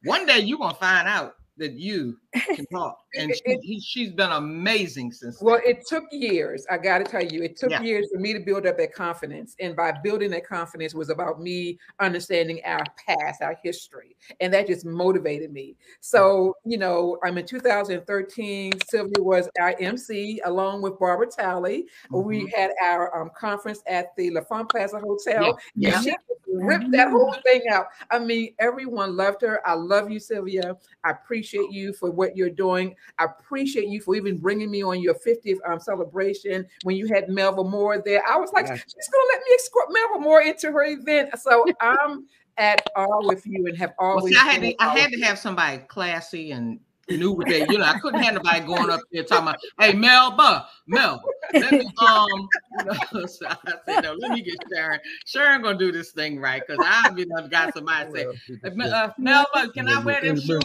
[0.05, 2.17] One day you're gonna find out that you
[2.55, 2.97] can talk.
[3.15, 6.65] And she, he, she's been amazing since Well, it took years.
[6.69, 7.81] I got to tell you, it took Yeah.
[7.81, 9.55] years for me to build up that confidence.
[9.59, 14.15] And by building that confidence was about me understanding our past, our history.
[14.39, 15.75] And that just motivated me.
[16.01, 18.73] So, you know, I'm in 2013.
[18.89, 21.85] Sylvia was our MC along with Barbara Talley.
[22.11, 22.53] We Mhm.
[22.55, 25.57] had our um, conference at the L'Enfant Plaza Hotel.
[25.75, 25.95] Yeah.
[25.95, 26.15] And she
[26.51, 27.87] ripped that whole thing out.
[28.09, 29.65] I mean, everyone loved her.
[29.67, 30.75] I love you, Sylvia.
[31.03, 32.95] I appreciate you for what you're doing.
[33.17, 37.29] I appreciate you for even bringing me on your 50th um, celebration when you had
[37.29, 38.21] Melba Moore there.
[38.29, 38.75] I was like, Yeah.
[38.75, 41.29] she's going to let me escort Melba Moore into her event.
[41.39, 42.25] So I'm
[42.57, 44.33] at all with you and have Well, always.
[44.33, 46.79] see, I had to, I had to have somebody classy and
[47.17, 49.93] knew what they, you know, I couldn't have nobody going up there talking about, hey,
[49.93, 51.21] Melba, Mel,
[51.53, 52.93] let me, um, you know,
[53.27, 54.99] so I said, no, let me get Sharon.
[55.25, 58.25] Sharon gonna do this thing right because I've been I've got somebody say,
[58.91, 60.61] uh, Melba, can I wear them shoes?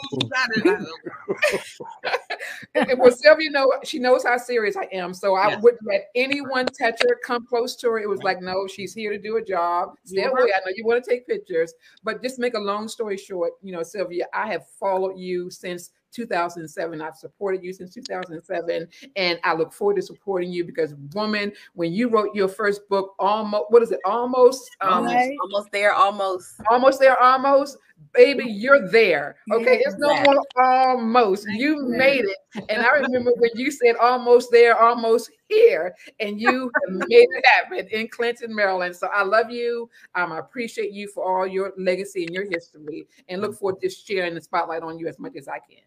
[2.74, 5.62] And well, Sylvia, know she knows how serious I am, so I Yes.
[5.62, 7.98] wouldn't let anyone touch her, come close to her.
[7.98, 9.94] It was like, no, she's here to do a job.
[10.04, 10.52] Stay away.
[10.54, 13.72] I know you want to take pictures, but just make a long story short, you
[13.72, 17.02] know, Sylvia, I have followed you since 2007.
[17.02, 21.92] I've supported you since 2007, and I look forward to supporting you because, woman, when
[21.92, 24.00] you wrote your first book, almost what is it?
[24.04, 25.36] Almost, um, Right.
[25.42, 26.54] Almost there, almost.
[26.70, 27.78] almost there, almost,
[28.12, 29.36] baby, you're there.
[29.52, 31.46] Okay, Yeah, it's no more almost.
[31.50, 32.64] You made it.
[32.68, 37.86] And I remember when you said almost there, almost here, and you made it happen
[37.90, 38.94] in Clinton, Maryland.
[38.96, 39.88] So I love you.
[40.14, 43.88] Um, I appreciate you for all your legacy and your history, and look forward to
[43.90, 45.84] sharing the spotlight on you as much as I can.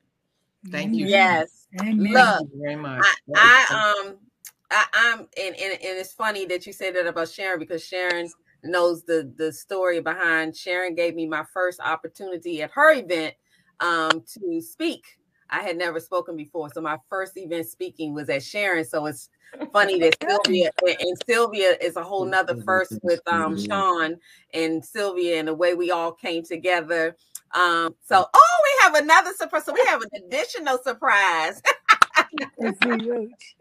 [0.72, 1.08] Thank you.
[1.08, 1.68] Yes.
[1.82, 2.14] Amen.
[2.14, 3.06] Look, Thank you very much.
[3.36, 4.18] I um
[4.72, 8.30] I, I'm and, and and it's funny that you say that about Sharon because Sharon
[8.64, 13.36] knows the the story behind Sharon gave me my first opportunity at her event
[13.80, 15.06] um to speak.
[15.50, 18.84] I had never spoken before, so my first event speaking was at Sharon.
[18.84, 19.30] So it's
[19.72, 24.18] funny that Sylvia and, and Sylvia is a whole nother first with um Sean
[24.54, 27.16] and Sylvia and the way we all came together.
[27.54, 29.66] Um, so oh, we have another surprise.
[29.66, 31.62] So we have an additional surprise.
[32.60, 33.56] Let's see, Roach.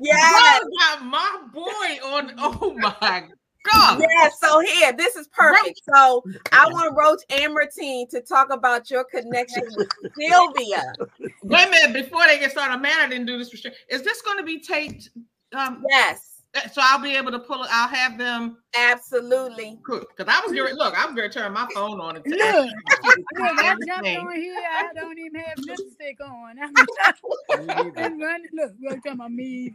[0.00, 0.64] yes.
[0.78, 2.34] Got my boy on.
[2.38, 3.24] Oh my
[3.70, 4.00] God.
[4.00, 5.80] Yeah, so here, this is perfect.
[5.94, 10.94] So I want Roach and Martine to talk about your connection with Sylvia.
[11.42, 12.78] Wait a minute before they get started.
[12.78, 13.72] Man, I didn't do this for sure.
[13.88, 15.10] Is this going to be taped?
[15.52, 16.29] Um, Yes,
[16.72, 17.68] so I'll be able to pull it.
[17.70, 19.78] I'll have them absolutely.
[19.84, 20.74] because I was going.
[20.74, 22.38] Look, I was going to turn my phone on and Look,
[23.04, 24.56] Look, I jumped on here.
[24.56, 26.56] I don't even have lipstick on.
[26.60, 28.48] I'm been running.
[28.52, 29.72] Look, you're talking about me.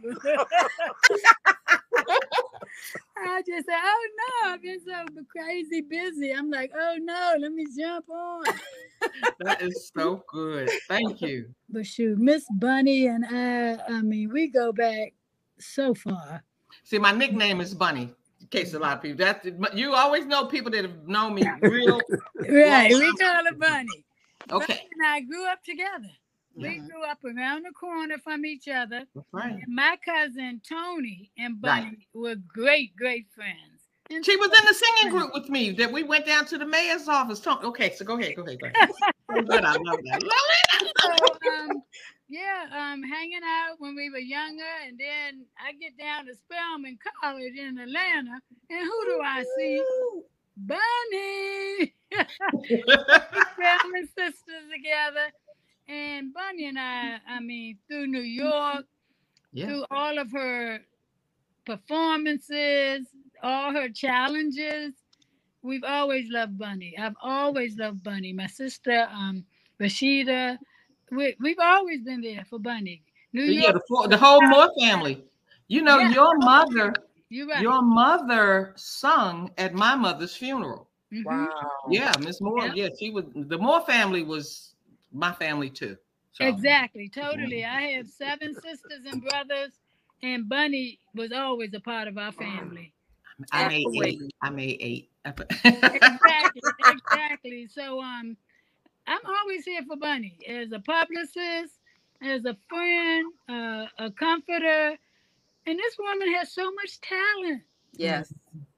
[3.18, 6.32] I just said, oh no, I've been so crazy busy.
[6.32, 8.44] I'm like, oh no, let me jump on.
[9.40, 10.70] That is so good.
[10.88, 11.54] Thank you.
[11.70, 15.14] But shoot, Miss Bunny and I, I mean, we go back
[15.58, 16.42] so far.
[16.86, 18.14] See, my nickname is Bunny.
[18.40, 21.44] In case a lot of people that you always know people that have known me
[21.62, 22.00] real.
[22.48, 24.04] Right, we call her Bunny.
[24.52, 26.12] Okay, Bunny and I grew up together.
[26.54, 26.86] We Yeah.
[26.86, 29.04] grew up around the corner from each other.
[29.16, 29.50] that's right.
[29.54, 31.82] And my cousin Tony and Right.
[31.82, 33.88] Bunny were great, great friends.
[34.08, 36.66] And She was in the singing group with me that we went down to the
[36.66, 37.44] mayor's office.
[37.44, 38.90] Okay, so go ahead, go ahead, go ahead.
[39.28, 40.22] So I love that.
[41.00, 41.10] So,
[41.64, 41.82] um,
[42.28, 46.98] yeah, um, hanging out when we were younger, and then I get down to Spelman
[47.22, 49.82] College in Atlanta, and who do I see?
[50.56, 51.94] Bunny.
[52.64, 55.30] Spelman sisters together,
[55.88, 58.84] and Bunny and I, I mean, through New York,
[59.52, 59.66] Yeah.
[59.66, 60.80] through all of her
[61.64, 63.06] performances,
[63.42, 64.94] all her challenges.
[65.62, 66.96] We've always loved Bunny.
[66.98, 68.32] I've always loved Bunny.
[68.32, 69.44] My sister, um,
[69.80, 70.58] Rashida,
[71.10, 73.02] we, we've always been there for Bunny.
[73.32, 75.24] New Yeah, York, the, full- the whole Moore family.
[75.68, 76.10] You know, Yeah.
[76.12, 76.94] your mother,
[77.28, 77.60] you're right.
[77.60, 80.88] your mother sung at my mother's funeral.
[81.12, 81.24] Mhm.
[81.24, 81.70] Wow.
[81.90, 82.66] Yeah, Miss Moore.
[82.66, 82.72] Yeah.
[82.74, 83.24] Yeah, she was.
[83.34, 84.74] The Moore family was
[85.12, 85.96] my family too.
[86.32, 87.64] So, Exactly, totally.
[87.64, 89.72] I have seven sisters and brothers,
[90.22, 92.92] and Bunny was always a part of our family.
[93.52, 94.20] I made eight.
[94.42, 95.10] I made eight.
[95.64, 97.66] exactly, exactly.
[97.66, 98.36] So um,
[99.06, 101.74] I'm always here for Bunny as a publicist,
[102.22, 104.96] as a friend, uh, a comforter,
[105.66, 107.62] and this woman has so much talent,
[107.94, 108.32] Yes.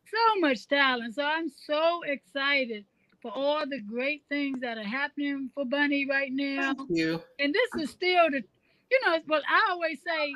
[0.06, 1.14] so much talent.
[1.14, 2.84] So I'm so excited
[3.20, 6.74] for all the great things that are happening for Bunny right now.
[6.74, 7.22] Thank you.
[7.38, 8.42] And this is still the,
[8.90, 10.34] you know, well, I always say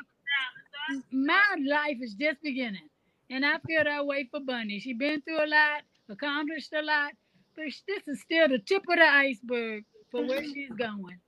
[1.11, 2.89] my life is just beginning.
[3.31, 4.79] And I feel that way for Bunny.
[4.81, 7.13] She's been through a lot, accomplished a lot,
[7.57, 11.19] this is still the tip of the iceberg for where she's going.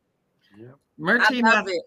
[1.19, 1.83] I Martina, love it.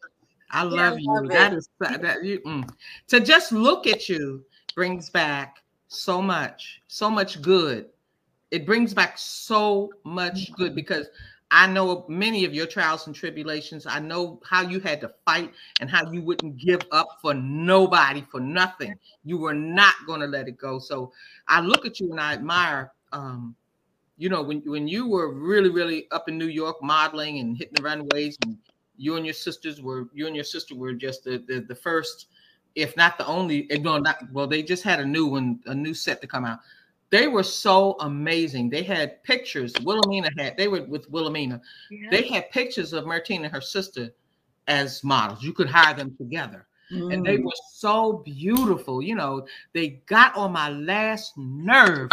[0.52, 1.22] I Yeah, love I you.
[1.22, 1.54] love That it.
[1.54, 2.70] is that you mm.
[3.08, 4.44] to just look at you
[4.76, 7.88] brings back so much, so much good.
[8.52, 11.08] It brings back so much good because
[11.52, 13.86] I know many of your trials and tribulations.
[13.88, 18.22] I know how you had to fight and how you wouldn't give up for nobody
[18.30, 18.98] for nothing.
[19.24, 20.80] You were not going to let it go.
[20.80, 21.12] So
[21.48, 23.56] I look at you and I admire um
[24.18, 27.74] you know when when you were really really up in New York modeling and hitting
[27.76, 28.58] the runways and
[28.98, 32.28] you and your sisters were you and your sister were just the the, the first
[32.76, 35.76] if not the only eh, no not well they just had a new one a
[35.76, 36.60] new set to come out
[37.10, 38.70] they were so amazing.
[38.70, 39.74] They had pictures.
[39.84, 41.62] Wilhelmina had they were with Wilhelmina.
[41.90, 42.10] Yeah.
[42.12, 44.10] They had pictures of Martina and her sister
[44.68, 45.42] as models.
[45.42, 46.68] You could hire them together.
[46.90, 47.44] And they Mm.
[47.44, 49.02] were so beautiful.
[49.02, 52.10] You know, they got on my last nerve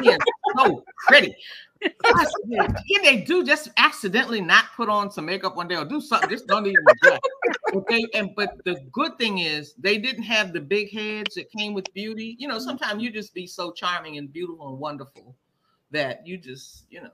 [0.00, 0.18] being
[0.56, 1.34] so pretty.
[2.04, 5.84] I said, Can they do just accidentally not put on some makeup one day or
[5.84, 6.30] do something?
[6.30, 7.20] Just don't even do it.
[7.72, 11.50] But they and but the good thing is they didn't have the big heads that
[11.50, 12.36] came with beauty.
[12.38, 15.36] You know, sometimes you just be so charming and beautiful and wonderful
[15.90, 17.10] that you just, you know.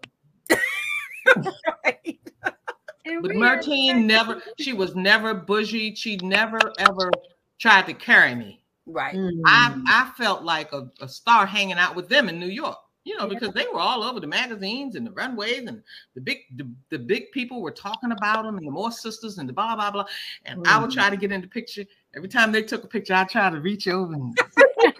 [3.06, 5.94] And But we Martine never, she was never bougie.
[5.94, 7.10] She never ever
[7.58, 8.62] tried to carry me.
[8.86, 9.14] Right.
[9.46, 9.82] I Mm.
[9.86, 12.78] I felt like a, a star hanging out with them in New York.
[13.04, 15.82] You know, because they were all over the magazines and the runways, and
[16.14, 19.48] the big the, the big people were talking about them, and the Moore sisters and
[19.48, 20.04] the blah blah blah.
[20.44, 20.94] And I would Mm.
[20.94, 21.84] try to get in the picture.
[22.14, 24.36] Every time they took a picture, I try to reach over and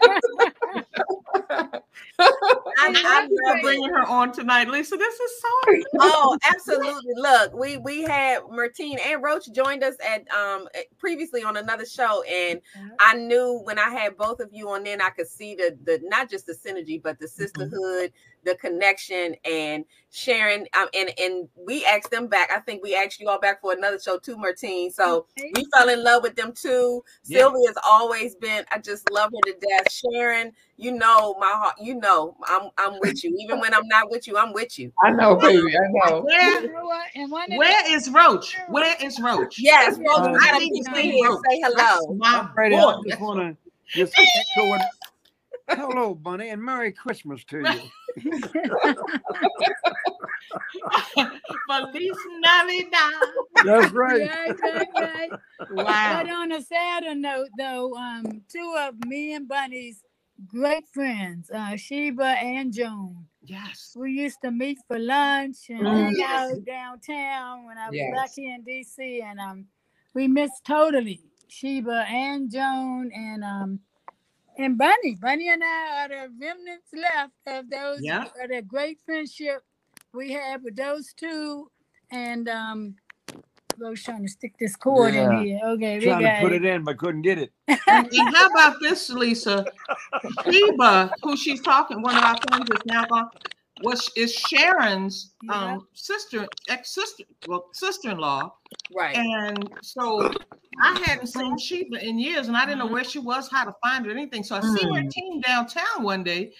[2.19, 3.61] I, And I that's I'm love it.
[3.63, 4.95] bringing her on tonight, Lisa.
[4.97, 5.47] This is so
[5.99, 7.13] Oh, absolutely.
[7.15, 12.23] Look, we we had Martine and Roach joined us at um previously on another show,
[12.23, 12.61] and
[12.99, 15.99] I knew when I had both of you on, then I could see the the
[16.03, 18.13] not just the synergy, but the sisterhood,
[18.43, 20.67] the connection, and sharing.
[20.77, 22.51] Um, and and we asked them back.
[22.51, 24.91] I think we asked you all back for another show too, Martine.
[24.91, 25.25] So
[25.55, 27.03] we fell in love with them too.
[27.25, 27.39] Yeah.
[27.39, 28.65] Sylvia's always been.
[28.71, 29.91] I just love her to death.
[29.91, 31.75] Sharon, you know my heart.
[31.79, 33.35] You know I'm I'm with you.
[33.39, 34.91] Even when I'm not with you, I'm with you.
[35.03, 35.75] I know, baby.
[35.77, 36.21] I know.
[36.21, 37.07] where You know what?
[37.15, 38.55] And one where is Roach?
[38.69, 39.59] Where is Roach?
[39.59, 41.43] Yes, Roach, Uh, you I be need to here see and Roach.
[41.49, 41.75] say hello.
[41.77, 43.41] That's my I'm boy.
[43.93, 44.81] Just just echo it.
[45.75, 47.91] Hello, Bunny, and Merry Christmas to you.
[51.67, 53.13] Feliz Navidad.
[53.63, 54.21] That's right.
[54.21, 55.33] Right, right, right.
[55.69, 56.23] Wow.
[56.23, 60.03] But on a sadder note, though, um, two of me and Bunny's
[60.47, 63.93] great friends, uh, Sheba and Joan, Yes.
[63.95, 65.91] we used to meet for lunch and Mm.
[65.93, 66.51] hang Yes.
[66.51, 68.13] out downtown when I was Yes.
[68.13, 69.67] back here in DC, and um,
[70.13, 73.79] we missed totally Sheba and Joan and um.
[74.57, 78.23] And Bunny, Bunny and I are the remnants left of those Yeah.
[78.43, 79.63] of that great friendship
[80.13, 81.69] we had with those two.
[82.11, 82.95] And um,
[83.33, 85.39] I was trying to stick this cord Yeah.
[85.39, 85.59] in here.
[85.63, 86.65] Okay, we Trying to got put it.
[86.65, 87.51] it in, but couldn't get it.
[87.67, 87.79] And,
[88.13, 89.65] and how about this, Lisa?
[90.43, 93.29] Sheba, who she's talking, one of our friends is now gone,
[93.83, 95.53] was is Sharon's Yeah.
[95.73, 98.53] um sister, ex-sister, well, sister-in-law.
[98.95, 99.15] Right.
[99.15, 100.31] And so
[100.79, 103.75] I hadn't seen Sheba in years, and I didn't know where she was, how to
[103.83, 104.43] find her, anything.
[104.43, 104.89] So I see Mm.
[104.89, 106.53] Martine downtown one day,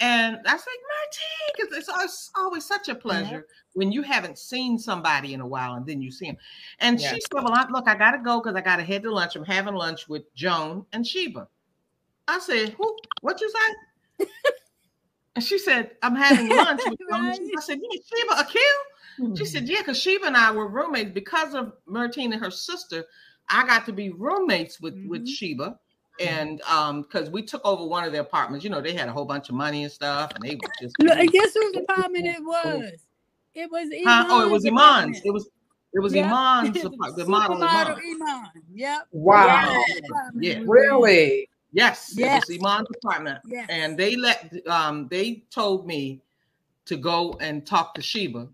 [0.00, 4.78] and I said, Martine, because it's, always- always such a pleasure when you haven't seen
[4.78, 6.36] somebody in a while and then you see them.
[6.80, 7.10] And Yeah.
[7.14, 9.10] she said, Well, I, look, I got to go because I got to head to
[9.12, 9.36] lunch.
[9.36, 11.48] I'm having lunch with Joan and Sheba.
[12.26, 12.96] I said, Who?
[13.22, 14.26] What you say?
[15.36, 17.24] and she said, I'm having lunch with Joan.
[17.24, 19.36] and I said, Yeah, Sheba Akil?
[19.36, 23.04] She said, Yeah, because Sheba and I were roommates because of Martine and her sister.
[23.50, 25.28] I got to be roommates with with Mhm.
[25.28, 25.78] Sheba.
[26.20, 29.12] And um, because we took over one of their apartments, you know, they had a
[29.12, 32.42] whole bunch of money and stuff, and they were just Look, guess whose apartment it
[32.44, 32.90] was?
[33.54, 34.26] It was Huh?
[34.28, 35.18] Oh, it was Iman's Iman's.
[35.18, 35.22] apartment.
[35.26, 35.48] It was
[35.94, 36.26] it was Yep.
[36.26, 37.96] Iman's apart- the model Iman.
[38.04, 38.46] Iman.
[38.74, 39.06] Yep.
[39.12, 39.46] Wow.
[39.88, 39.98] Yes.
[40.10, 40.58] Apartment Yeah.
[40.60, 40.90] we were in.
[40.90, 41.48] Really?
[41.72, 42.48] Yes, Yes.
[42.48, 43.38] it was Iman's apartment.
[43.46, 43.66] Yes.
[43.70, 46.20] And they let um they told me
[46.86, 48.48] to go and talk to Sheba.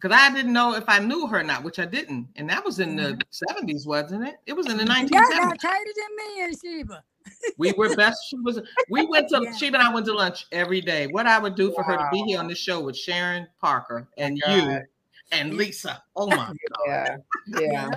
[0.00, 2.28] Because I didn't know if I knew her or not, which I didn't.
[2.36, 3.66] And that was in the mm-hmm.
[3.68, 4.36] 70s, wasn't it?
[4.46, 5.10] It was in the Y'all 1970s.
[5.10, 7.04] got tighter than me and Sheba.
[7.58, 8.18] We were best.
[8.28, 8.60] She was.
[8.88, 9.54] We went to Yeah.
[9.54, 11.06] Sheba and I went to lunch every day.
[11.08, 14.08] What I would do for her to be here on the show with Sharon Parker
[14.08, 14.80] oh and you
[15.32, 16.02] and Lisa.
[16.16, 16.36] Oh my
[16.86, 17.22] God.
[17.46, 17.60] Yeah.
[17.60, 17.90] Yeah.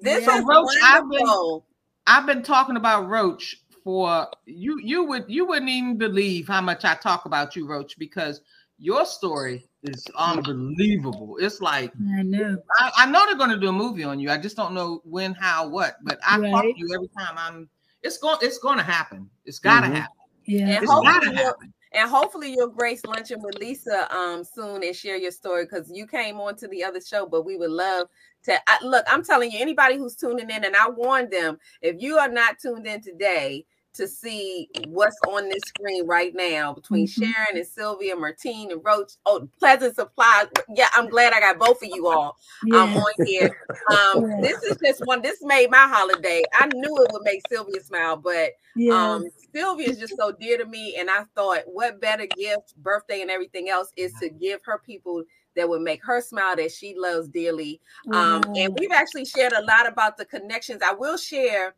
[0.00, 0.38] This Yeah.
[0.38, 1.66] is Roach, I've been- wonderful.
[2.06, 4.80] I've been talking about Roach for you.
[4.82, 8.40] You would you wouldn't even believe how much I talk about you, Roach, because
[8.78, 11.36] your story is unbelievable.
[11.40, 12.58] It's like I know.
[12.78, 14.30] I, I know they're going to do a movie on you.
[14.30, 15.96] I just don't know when, how, what.
[16.02, 16.74] But I talk Right.
[16.74, 17.68] to you every time I'm.
[18.02, 18.38] It's going.
[18.42, 19.28] It's going to happen.
[19.44, 19.94] It's got to Mhm.
[19.94, 20.16] happen.
[20.44, 20.60] Yeah.
[20.68, 21.74] And It's got to hopefully, you'll, happen.
[21.92, 26.06] and hopefully you'll grace luncheon with Lisa um soon and share your story because you
[26.06, 27.26] came on to the other show.
[27.26, 28.08] But we would love
[28.44, 29.04] to I, look.
[29.08, 32.56] I'm telling you, anybody who's tuning in, and I warned them if you are not
[32.60, 33.64] tuned in today
[33.96, 37.10] to see what's on this screen right now between Mhm.
[37.10, 39.12] Sharon and Sylvia, Martine and Roach.
[39.26, 40.46] Oh, Pleasant Supply.
[40.74, 42.82] Yeah, I'm glad I got both of you all um, Yeah.
[42.82, 43.56] on here.
[43.88, 44.40] Um, Yeah.
[44.40, 45.22] this is just one.
[45.22, 46.42] This made my holiday.
[46.54, 49.12] I knew it would make Sylvia smile, but Yeah.
[49.12, 49.24] um,
[49.54, 53.30] Sylvia is just so dear to me, and I thought, what better gift, birthday and
[53.30, 55.22] everything else, is to give her people
[55.54, 57.80] that would make her smile that she loves dearly.
[58.12, 58.52] Um, Wow.
[58.56, 60.82] and we've actually shared a lot about the connections.
[60.82, 61.74] I will share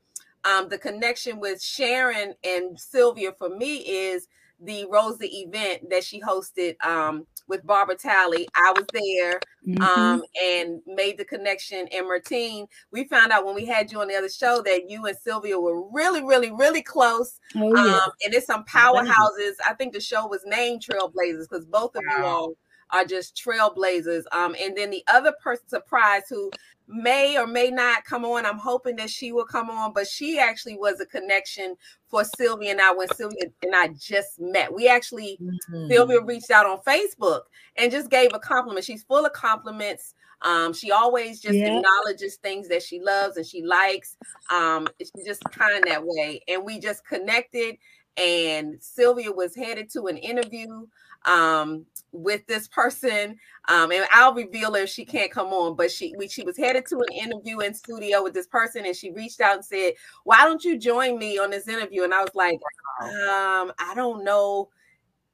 [0.48, 4.26] um, the connection with Sharon and Sylvia for me is
[4.60, 8.48] the Rosa event that she hosted um, with Barbara Talley.
[8.56, 9.80] I was there Mhm.
[9.80, 11.86] um, and made the connection.
[11.92, 15.06] And Martine, we found out when we had you on the other show that you
[15.06, 17.38] and Sylvia were really, really, really close.
[17.54, 17.98] oh yeah.
[17.98, 19.52] Um, and it's some powerhouses.
[19.64, 22.54] I think the show was named Trailblazers because both of you all
[22.90, 24.24] are just trailblazers.
[24.32, 26.50] Um, and then the other person surprise who
[26.88, 28.46] may or may not come on.
[28.46, 31.76] I'm hoping that she will come on, but she actually was a connection
[32.08, 34.72] for Sylvia and I when Sylvia and I just met.
[34.74, 35.90] We actually Mm-hmm.
[35.90, 37.42] Sylvia reached out on Facebook
[37.76, 38.84] and just gave a compliment.
[38.84, 40.14] She's full of compliments.
[40.42, 41.76] Um, she always just Yeah.
[41.76, 44.16] acknowledges things that she loves and she likes.
[44.50, 46.40] Um, she's just kind that way.
[46.48, 47.76] And we just connected.
[48.16, 50.86] And Sylvia was headed to an interview
[51.24, 53.36] um, with this person.
[53.68, 56.56] Um, and I'll reveal her if she can't come on, but she we, she was
[56.56, 59.92] headed to an interview in studio with this person, and she reached out and said,
[60.24, 62.58] "Why don't you join me on this interview?" And I was like,
[63.02, 64.70] um, I don't know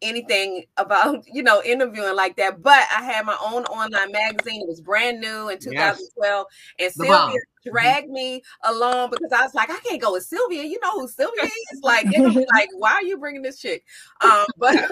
[0.03, 4.69] anything about you know interviewing like that but i had my own online magazine it
[4.69, 6.47] was brand new in 2012
[6.79, 10.63] and The sylvia dragged me along because i was like i can't go with sylvia
[10.63, 13.59] you know who sylvia is like they gonna be like why are you bringing this
[13.59, 13.85] chick
[14.21, 14.75] um but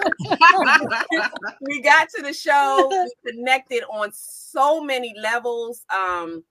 [1.61, 2.87] we got to the show
[3.25, 6.43] we connected on so many levels um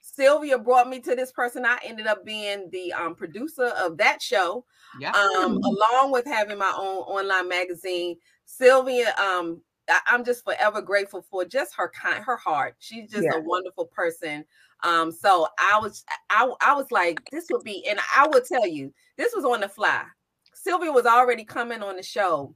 [0.00, 4.20] sylvia brought me to this person i ended up being the um, producer of that
[4.20, 4.64] show
[4.98, 5.12] yeah.
[5.12, 8.16] um, along with having my own online magazine.
[8.44, 12.76] Sylvia, um, I, am just forever grateful for just her kind, her heart.
[12.78, 13.38] She's just Yeah.
[13.38, 14.44] a wonderful person.
[14.82, 18.66] Um, so I was, I, I was like, this would be, and I will tell
[18.66, 20.04] you, this was on the fly.
[20.54, 22.54] Sylvia was already coming on the show,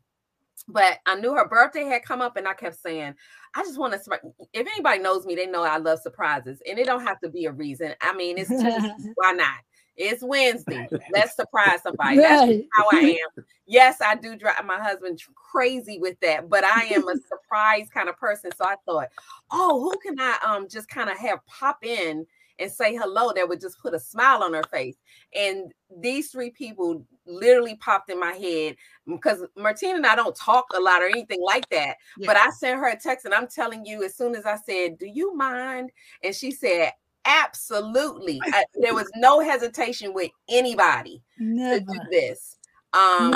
[0.69, 3.15] but I knew her birthday had come up, and I kept saying,
[3.55, 4.21] I just want to.
[4.53, 7.47] If anybody knows me, they know I love surprises, and it don't have to be
[7.47, 7.95] a reason.
[8.01, 9.59] I mean, it's just why not?
[9.97, 10.89] It's Wednesday.
[11.13, 12.17] Let's surprise somebody.
[12.19, 13.01] That's how I
[13.37, 13.45] am.
[13.67, 18.09] Yes, I do drive my husband crazy with that, but I am a surprise kind
[18.09, 18.51] of person.
[18.57, 19.09] So I thought,
[19.51, 22.27] oh, who can I um just kind of have pop in
[22.61, 24.97] and say hello that would just put a smile on her face?
[25.35, 28.77] And these three people literally popped in my head
[29.07, 31.97] because Martina and I don't talk a lot or anything like that.
[32.27, 34.99] But I sent her a text and I'm telling you, as soon as I said,
[34.99, 35.91] Do you mind?
[36.23, 36.93] And she said,
[37.25, 38.41] Absolutely.
[38.53, 42.57] I- there was no hesitation with anybody to do this.
[42.93, 43.33] Um,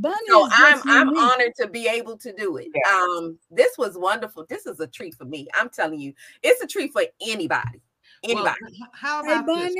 [0.00, 1.22] Bunny so I'm I'm unique.
[1.22, 2.68] honored to be able to do it.
[2.90, 4.46] Um, this was wonderful.
[4.48, 5.48] This is a treat for me.
[5.54, 7.82] I'm telling you, it's a treat for anybody.
[8.22, 8.56] Anybody.
[8.68, 9.74] h- how Hey about this?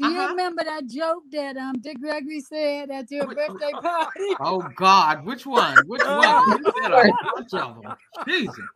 [0.00, 0.28] Bunny, do you Uh-huh.
[0.28, 4.36] remember that joke that um Dick Gregory said at your Wait, birthday party?
[4.40, 5.86] Oh God, which one?
[5.86, 6.52] Which one?
[6.52, 7.04] You said a
[7.36, 7.96] bunch of them.
[8.28, 8.66] Jesus.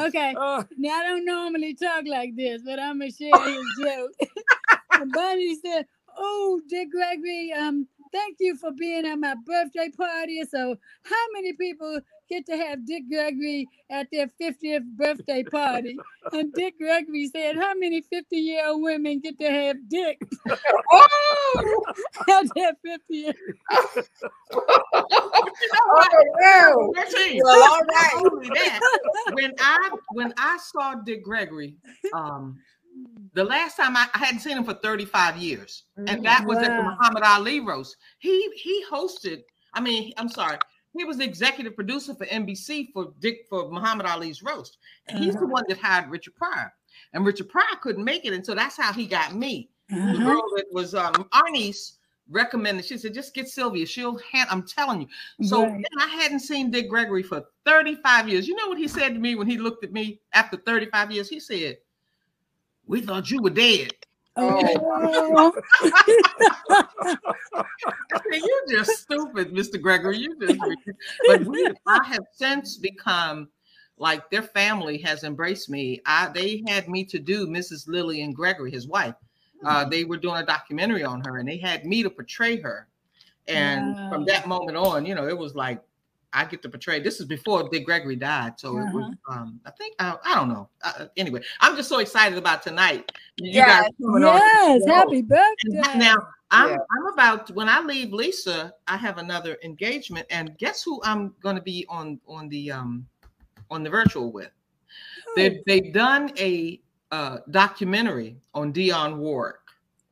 [0.00, 0.38] Okay.
[0.40, 4.12] Uh, Now I don't normally talk like this, but I'm gonna share his joke.
[4.94, 5.86] And Bunny said,
[6.16, 10.42] "Oh, Dick Gregory, um, thank you for being at my birthday party.
[10.44, 15.96] So, how many people get to have Dick Gregory at their 50th birthday party?"
[16.32, 20.20] And Dick Gregory said, "How many 50-year-old women get to have Dick
[20.92, 21.82] Oh,
[22.28, 23.34] at their 50th?"
[25.72, 26.92] oh no.
[26.96, 27.42] Thirteen.
[27.44, 28.10] Well, all right.
[28.14, 28.50] Not only
[29.32, 31.76] when I when I saw Dick Gregory,
[32.12, 32.58] um,
[33.34, 36.76] the last time I, I hadn't seen him for 35 years, and that was at
[36.76, 37.96] the Muhammad Ali roast.
[38.18, 39.42] He he hosted.
[39.74, 40.58] I mean, I'm sorry.
[40.96, 44.78] He was the executive producer for NBC for Dick for Muhammad Ali's roast.
[45.08, 45.48] And he's the Uh-huh.
[45.52, 46.72] one that hired Richard Pryor,
[47.12, 49.68] and Richard Pryor couldn't make it, and so that's how he got me.
[49.88, 50.24] The Uh-huh.
[50.24, 52.84] girl that was um Arnie's recommended.
[52.84, 53.86] She said, just get Sylvia.
[53.86, 54.48] She'll hand.
[54.50, 55.08] I'm telling you.
[55.46, 55.84] So Right.
[56.00, 58.48] I hadn't seen Dick Gregory for 35 years.
[58.48, 61.28] You know what he said to me when he looked at me after 35 years?
[61.28, 61.78] He said,
[62.84, 63.92] We thought you were dead.
[64.38, 65.52] Oh.
[68.12, 69.80] I You're just stupid, Mr.
[69.80, 70.18] Gregory.
[70.18, 73.48] You just ridiculous." but we, I have since become
[73.98, 76.00] like their family has embraced me.
[76.04, 77.88] I they had me to do Mrs.
[77.88, 79.14] Lillian Gregory, his wife.
[79.64, 82.88] Uh, they were doing a documentary on her and they had me to portray her.
[83.48, 85.80] And from that moment on, you know, it was like
[86.36, 87.00] I get to portray.
[87.00, 89.14] This is before Dick Gregory died, so it was.
[89.26, 90.68] Um, I think uh, I don't know.
[90.84, 93.10] Uh, anyway, I'm just so excited about tonight.
[93.38, 93.66] You Yes.
[93.66, 94.20] guys on.
[94.20, 95.98] Yes, happy And birthday.
[95.98, 96.16] Now
[96.50, 96.76] I'm Yeah.
[96.76, 101.56] I'm about when I leave Lisa, I have another engagement, and guess who I'm going
[101.56, 103.06] to be on on the um
[103.70, 104.50] on the virtual with?
[105.36, 106.80] They've they've done a
[107.12, 109.56] uh, documentary on Dionne Warwick.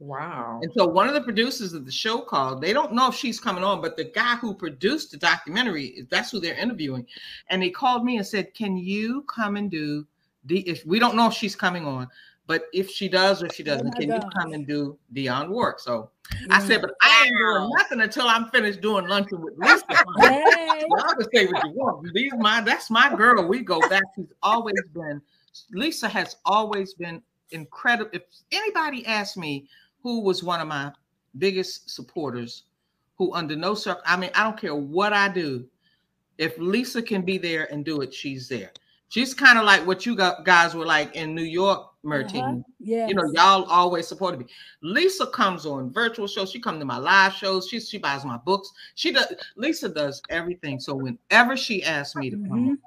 [0.01, 0.61] Wow.
[0.63, 3.39] And so one of the producers of the show called, they don't know if she's
[3.39, 7.07] coming on, but the guy who produced the documentary, is that's who they're interviewing.
[7.49, 10.07] And he called me and said, Can you come and do
[10.45, 12.09] the if we don't know if she's coming on,
[12.47, 15.79] But if she does or she doesn't, my can you come and do Dion work?
[15.81, 16.11] So
[16.51, 19.85] I said, but I ain't doing nothing until I'm finished doing luncheon with Lisa.
[20.21, 20.85] Hey.
[20.89, 22.13] Y'all can say what you want.
[22.13, 23.47] These my that's my girl.
[23.47, 24.03] We go back.
[24.17, 25.23] She's always been
[25.73, 28.11] Lisa has always been incredible.
[28.13, 28.23] If
[28.53, 29.69] anybody asked me
[30.05, 30.93] who was one of my
[31.39, 32.65] biggest supporters,
[33.17, 35.67] who under no circ, I mean, I don't care what I do.
[36.39, 38.71] If Lisa can be there and do it, she's there.
[39.09, 42.43] She's kind of like what you guys were like in New York, Martine.
[42.43, 42.73] Uh-huh.
[42.81, 43.09] Yes.
[43.09, 44.47] You know, y'all always supported me.
[44.83, 46.51] Lisa comes on virtual shows.
[46.51, 47.69] She comes to my live shows.
[47.69, 48.73] She she buys my books.
[48.97, 49.33] She does.
[49.57, 50.81] Lisa does everything.
[50.81, 52.79] So whenever she asks me to come, Mhm.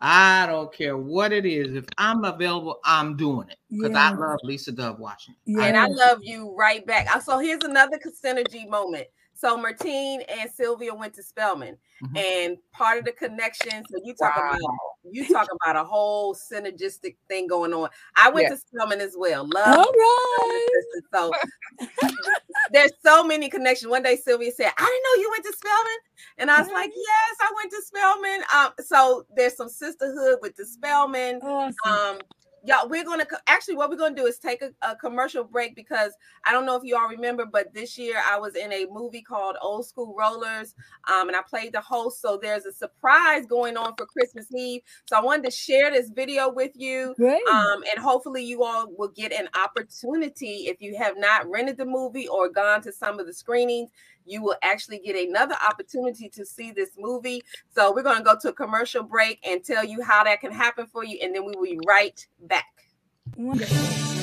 [0.00, 1.74] On, I don't care what it is.
[1.74, 5.40] If I'm available, I'm doing it because I love Lisa Dove Washington.
[5.46, 5.64] Yeah.
[5.64, 7.22] And I love you right back.
[7.22, 9.06] So here's another synergy moment.
[9.34, 12.18] So Martine and Sylvia went to Spelman, Mhm.
[12.18, 13.84] and part of the connection.
[13.88, 14.48] So you talk Wow.
[14.50, 14.60] about
[15.12, 17.88] you talk about a whole synergistic thing going on.
[18.16, 18.54] I went Yeah.
[18.56, 19.48] to Spelman as well.
[19.52, 19.86] Love.
[19.94, 20.68] right.
[21.14, 21.32] So
[22.72, 23.90] there's so many connections.
[23.90, 25.98] One day Sylvia said, "I didn't know you went to Spelman,"
[26.38, 30.56] and I was like, "Yes, I went to Spelman." Um, so there's some sisterhood with
[30.56, 31.74] the Spelman Awesome.
[31.86, 32.18] um
[32.68, 36.12] y'all we're gonna actually what we're gonna do is take a, a commercial break because
[36.44, 39.22] i don't know if you all remember but this year i was in a movie
[39.22, 40.74] called old school rollers
[41.08, 42.20] um and i played the host.
[42.20, 44.82] So there's a surprise going on for christmas eve.
[45.06, 47.14] So i wanted to share this video with you
[47.50, 51.86] um and hopefully you all will get an opportunity if you have not rented the
[51.86, 53.90] movie or gone to some of the screenings
[54.28, 57.42] you will actually get another opportunity to see this movie
[57.74, 60.52] so we're going to go to a commercial break and tell you how that can
[60.52, 62.66] happen for you, and then we will be right back.
[63.36, 64.17] Wonderful.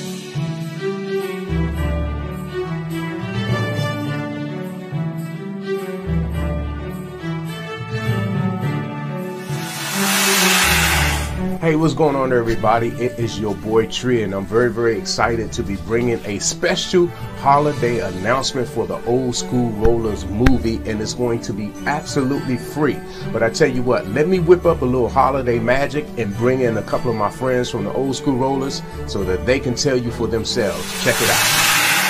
[11.60, 12.88] Hey, what's going on, everybody?
[12.88, 17.06] It is your boy Tree, and I'm very, very excited to be bringing a special
[17.38, 22.98] holiday announcement for the Old School Rollers movie, and it's going to be absolutely free.
[23.32, 26.60] But I tell you what, let me whip up a little holiday magic and bring
[26.60, 29.74] in a couple of my friends from the Old School Rollers so that they can
[29.74, 31.04] tell you for themselves.
[31.04, 31.65] Check it out.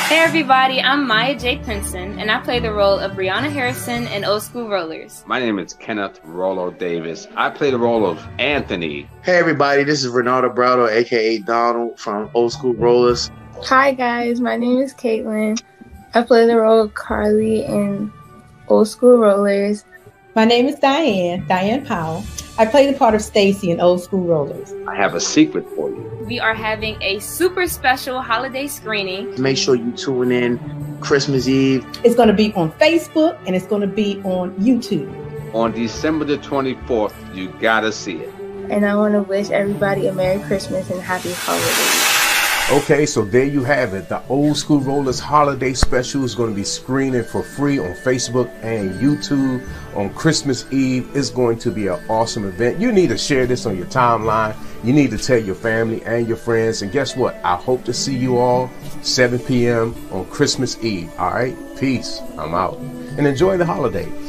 [0.07, 1.59] Hey everybody, I'm Maya J.
[1.59, 5.25] Princeton, and I play the role of Brianna Harrison in Old School Rollers.
[5.27, 7.27] My name is Kenneth Rollo Davis.
[7.35, 9.09] I play the role of Anthony.
[9.25, 13.33] Hey everybody, this is Renato Brado, aka Donald from Old School Rollers.
[13.65, 15.61] Hi guys, my name is Caitlin.
[16.15, 18.13] I play the role of Carly in
[18.69, 19.85] Old School Rollers.
[20.37, 22.23] My name is Diane, Diane Powell.
[22.59, 24.71] I play the part of Stacy in Old School Rollers.
[24.87, 26.25] I have a secret for you.
[26.27, 29.41] We are having a super special holiday screening.
[29.41, 31.87] Make sure you tune in Christmas Eve.
[32.05, 35.11] It's going to be on Facebook and it's going to be on YouTube.
[35.55, 38.29] On December the 24th, you gotta see it.
[38.69, 42.16] And I want to wish everybody a Merry Christmas and Happy Holidays.
[42.69, 44.09] Okay, so there you have it.
[44.09, 48.51] The Old School Rollers Holiday Special is going to be screening for free on Facebook
[48.61, 49.65] and YouTube
[49.95, 51.09] on Christmas Eve.
[51.15, 52.81] It's going to be an awesome event.
[52.81, 54.57] You need to share this on your timeline.
[54.83, 56.83] You need to tell your family and your friends.
[56.83, 57.37] And guess what?
[57.45, 58.69] I hope to see you all
[59.01, 59.95] 7 p.m.
[60.11, 61.09] on Christmas Eve.
[61.21, 62.21] All right, peace.
[62.37, 62.79] I'm out.
[62.79, 64.26] And enjoy the holidays.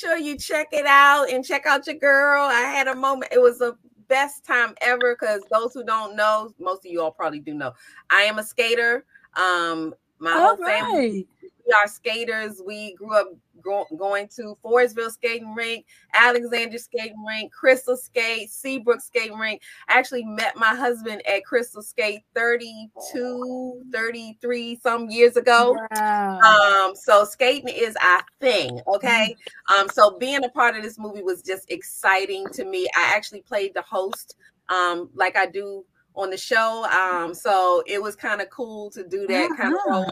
[0.00, 2.42] Sure you check it out and check out your girl.
[2.42, 3.32] I had a moment.
[3.32, 3.76] It was the
[4.08, 7.72] best time ever because those who don't know, most of you all probably do know.
[8.10, 9.04] I am a skater.
[9.34, 11.26] Um, my All whole family
[11.70, 12.60] we are skaters.
[12.64, 13.28] We grew up
[13.62, 19.62] go- going to Forestville skating rink, Alexander skating rink, Crystal Skate, Seabrook skating rink.
[19.88, 25.76] I actually met my husband at Crystal Skate 32, 33 some years ago.
[25.96, 26.38] Wow.
[26.40, 29.36] Um, so skating is our thing, okay?
[29.76, 32.88] Um, so being a part of this movie was just exciting to me.
[32.96, 34.36] I actually played the host,
[34.68, 35.84] um, like I do
[36.14, 36.86] on the show.
[36.86, 40.10] Um, so it was kind of cool to do that kind of role.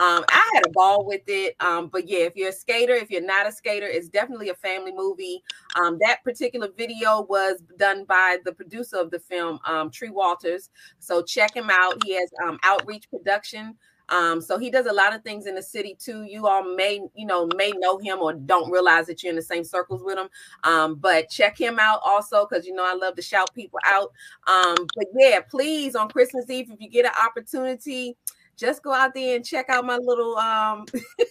[0.00, 1.54] Um, I had a ball with it.
[1.60, 4.54] Um, but yeah, if you're a skater, if you're not a skater, it's definitely a
[4.54, 5.42] family movie.
[5.78, 10.70] Um, that particular video was done by the producer of the film, um, Tree Walters.
[11.00, 12.02] So check him out.
[12.04, 13.76] He has um, Outreach Production.
[14.08, 16.24] Um, so he does a lot of things in the city too.
[16.24, 19.42] You all may, you know, may know him or don't realize that you're in the
[19.42, 20.28] same circles with him.
[20.64, 24.10] Um, but check him out also because you know I love to shout people out.
[24.48, 28.16] Um, but yeah, please on Christmas Eve, if you get an opportunity,
[28.60, 30.84] just go out there and check out my little um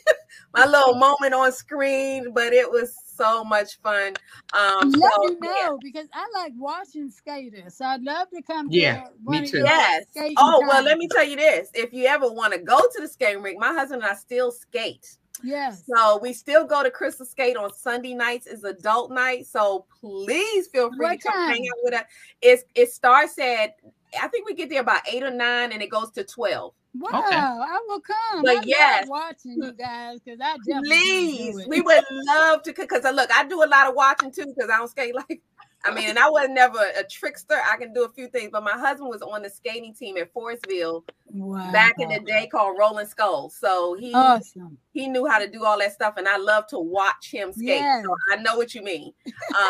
[0.54, 2.34] my little moment on screen.
[2.34, 4.16] But it was so much fun.
[4.54, 7.76] Um, Let so, me know because I like watching skaters.
[7.76, 9.62] So I'd love to come Yeah, to me too.
[9.64, 10.06] Yes.
[10.10, 13.02] skating Oh well, let me tell you this: if you ever want to go to
[13.02, 15.18] the skating rink, my husband and I still skate.
[15.42, 15.84] Yes.
[15.88, 19.48] So we still go to Crystal Skate on Sunday nights is adult night.
[19.48, 22.04] So please feel free What to come hang out with us.
[22.42, 23.76] It's it starts at
[24.20, 26.74] I think we get there about eight or nine and it goes to 12.
[26.96, 28.44] Wow, I will come.
[28.44, 29.08] But I yes.
[29.08, 33.68] watching you guys because I Please, we would love to because look, I do a
[33.68, 35.42] lot of watching too because I don't skate like
[35.84, 37.56] I mean, and I was never a trickster.
[37.56, 40.34] I can do a few things, but my husband was on the skating team at
[40.34, 41.72] Forestville wow.
[41.72, 43.56] back in the day called Rolling Skulls.
[43.56, 44.78] So he Awesome.
[44.92, 47.80] he knew how to do all that stuff, and I love to watch him skate.
[47.80, 48.04] Yes.
[48.04, 49.14] So I know what you mean.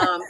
[0.02, 0.22] Um,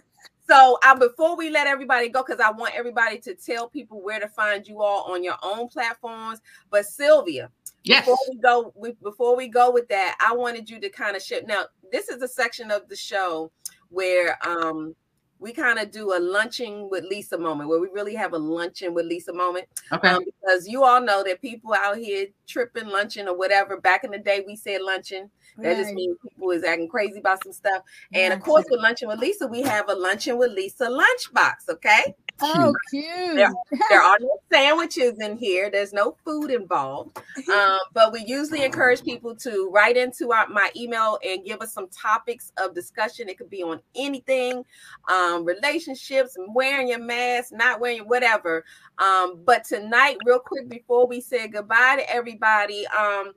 [0.50, 4.20] so I, before we let everybody go, because I want everybody to tell people where
[4.20, 6.40] to find you all on your own platforms.
[6.70, 7.52] But Sylvia,
[7.84, 8.02] Yes.
[8.02, 11.22] before we go, we, before we go with that, I wanted you to kind of
[11.22, 11.48] shift.
[11.48, 13.52] Now, this is a section of the show
[13.90, 14.96] where um
[15.40, 18.94] we kind of do a lunching with Lisa moment, where we really have a luncheon
[18.94, 19.66] with Lisa moment.
[19.94, 20.10] Okay.
[20.10, 23.80] Um, because you all know that people out here tripping, luncheon, or whatever.
[23.80, 25.30] Back in the day, we said luncheon.
[25.62, 27.84] That just means people is acting crazy about some stuff.
[28.14, 31.70] And of course, with luncheon with Lisa, we have a luncheon with Lisa lunchbox.
[31.70, 32.16] Okay.
[32.42, 33.36] Oh, cute.
[33.36, 33.52] There,
[33.90, 35.70] there are no sandwiches in here.
[35.70, 37.20] There's no food involved.
[37.50, 41.74] Um, but we usually encourage people to write into our, my email and give us
[41.74, 43.28] some topics of discussion.
[43.28, 44.64] It could be on anything,
[45.12, 48.66] um, relationships, wearing your mask, not wearing whatever.
[49.00, 53.34] Um, but tonight, real quick before we say goodbye to everybody, um,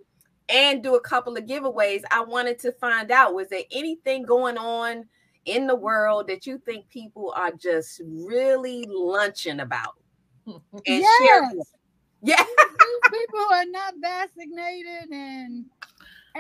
[0.49, 4.59] and do a couple of giveaways, I wanted to find out was there anything going
[4.59, 5.05] on
[5.45, 9.97] in the world that you think people are just really lunching about?
[10.47, 11.53] And share Yes.
[11.55, 11.73] with-
[12.25, 12.45] Yeah.
[13.11, 15.65] People are not vaccinated and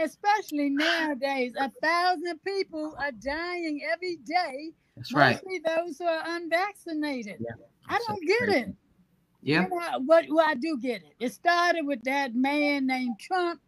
[0.00, 4.70] especially nowadays, a thousand people are dying every day.
[4.96, 5.34] That's right.
[5.44, 7.44] Mostly those who are unvaccinated.
[7.88, 8.74] I don't get it.
[9.42, 9.64] Yeah.
[9.64, 11.14] You know, but well, I do get it.
[11.18, 13.60] It started with that man named Trump.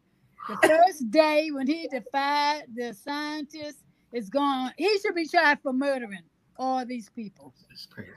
[0.48, 3.82] The first day when he defied the scientists
[4.12, 4.72] is gone.
[4.76, 6.22] He should be tried for murdering
[6.56, 7.54] all these people.
[7.68, 8.10] That's crazy.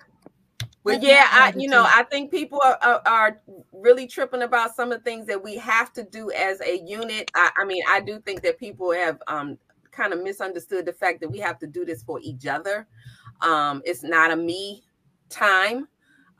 [0.83, 1.83] Well, yeah, I you know.
[1.85, 3.41] I think people are, are are
[3.73, 7.29] really tripping about some of the things that we have to do as a unit.
[7.35, 9.57] I, I mean, I do think that people have um
[9.91, 12.87] kind of misunderstood the fact that we have to do this for each other.
[13.41, 14.83] Um, it's not a me
[15.29, 15.89] time.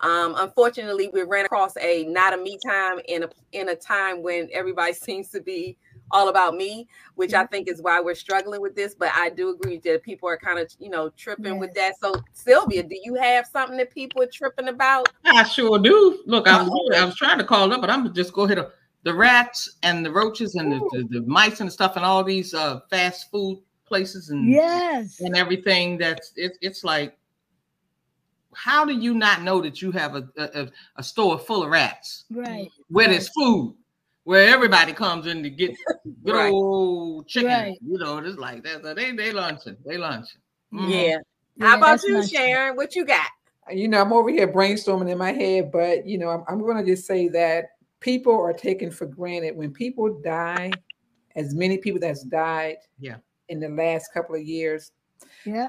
[0.02, 4.22] Um, unfortunately, we ran across a not a me time in a in a time
[4.22, 5.78] when everybody seems to be
[6.12, 8.96] all about me, which I think is why we're struggling with this.
[8.96, 12.00] But I do agree that people are kind of you know tripping with that.
[12.00, 15.10] So Sylvia, do you have something that people are tripping about?
[15.26, 16.22] I sure do.
[16.26, 18.66] Look, I was, I was trying to call up, but I'm gonna just go ahead.
[19.04, 22.54] The rats and the roaches and the, the, the mice and stuff and all these
[22.54, 25.20] uh, fast food places and Yes.
[25.22, 25.98] and everything.
[25.98, 27.17] That's it, it's like,
[28.58, 32.26] how do you not know that you have a, a, a store full of rats
[32.32, 32.70] Right.
[32.90, 33.76] where there's food,
[34.24, 35.72] where everybody comes in to get
[36.26, 36.52] good Right.
[36.52, 37.50] old chicken?
[37.52, 37.78] Right.
[37.86, 38.82] You know, it's like that.
[38.82, 40.42] So they they lunching, they lunching.
[40.74, 40.90] Mhm.
[40.90, 41.18] Yeah.
[41.56, 42.30] Yeah, How about you, nice.
[42.30, 42.76] Sharon?
[42.76, 43.28] What you got?
[43.72, 46.78] you know, I'm over here brainstorming in my head, but you know, I'm, I'm going
[46.78, 47.66] to just say that
[48.00, 50.72] people are taken for granted when people die.
[51.36, 53.18] As many people that's died Yeah.
[53.50, 54.92] in the last couple of years,
[55.46, 55.68] Yeah.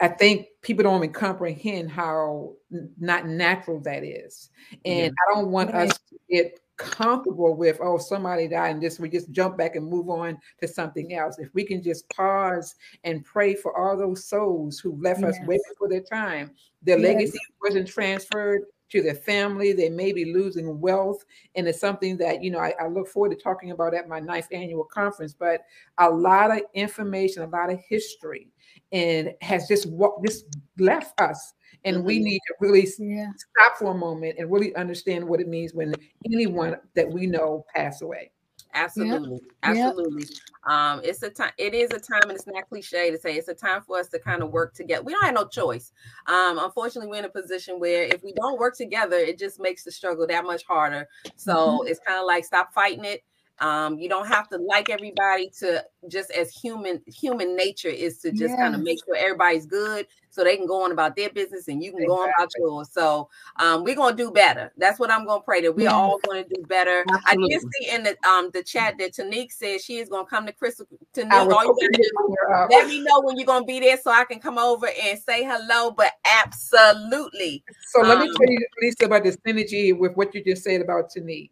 [0.00, 2.54] I think people don't even comprehend how
[2.98, 4.50] not natural that is,
[4.84, 9.08] and I don't want us to get comfortable with oh somebody died and just we
[9.08, 11.38] just jump back and move on to something else.
[11.38, 12.74] If we can just pause
[13.04, 16.50] and pray for all those souls who left us waiting for their time,
[16.82, 17.14] their Yes.
[17.14, 19.72] legacy wasn't transferred to their family.
[19.72, 21.24] They may be losing wealth,
[21.54, 24.20] and it's something that you know I, I look forward to talking about at my
[24.20, 25.34] ninth annual conference.
[25.34, 25.62] But
[25.98, 28.48] a lot of information, a lot of history,
[28.92, 30.46] and has just wa- just
[30.78, 31.54] left us.
[31.84, 32.22] And we Mhm.
[32.22, 33.30] need to really Yeah.
[33.36, 37.64] stop for a moment and really understand what it means when anyone that we know
[37.74, 38.30] pass away.
[38.76, 39.94] Absolutely, Yep.
[39.94, 40.26] absolutely.
[40.64, 41.52] Um, it's a time.
[41.58, 44.08] It is a time, and it's not cliche to say it's a time for us
[44.10, 45.02] to kind of work together.
[45.04, 45.92] We don't have no choice.
[46.26, 49.84] Um, unfortunately, we're in a position where if we don't work together, it just makes
[49.84, 51.08] the struggle that much harder.
[51.36, 51.86] So Mm-hmm.
[51.86, 53.22] it's kind of like stop fighting it.
[53.60, 58.32] Um, you don't have to like everybody to just as human human nature is to
[58.32, 61.68] just kind of make sure everybody's good so they can go on about their business
[61.68, 62.88] and you can go on about yours.
[62.92, 63.28] So
[63.58, 64.72] um, we're gonna do better.
[64.76, 65.92] That's what I'm gonna pray that we're Yes.
[65.94, 67.04] all gonna do better.
[67.26, 70.46] I did see in the um the chat that Tanique said she is gonna come
[70.46, 70.86] to Crystal.
[71.14, 72.70] Tanique, all you gotta do bring her up.
[72.70, 75.44] let me know when you're gonna be there so I can come over and say
[75.44, 75.90] hello.
[75.92, 76.12] But
[76.44, 80.62] absolutely, So let me Um, tell you, Lisa, about the synergy with what you just
[80.64, 81.50] said about Tanique.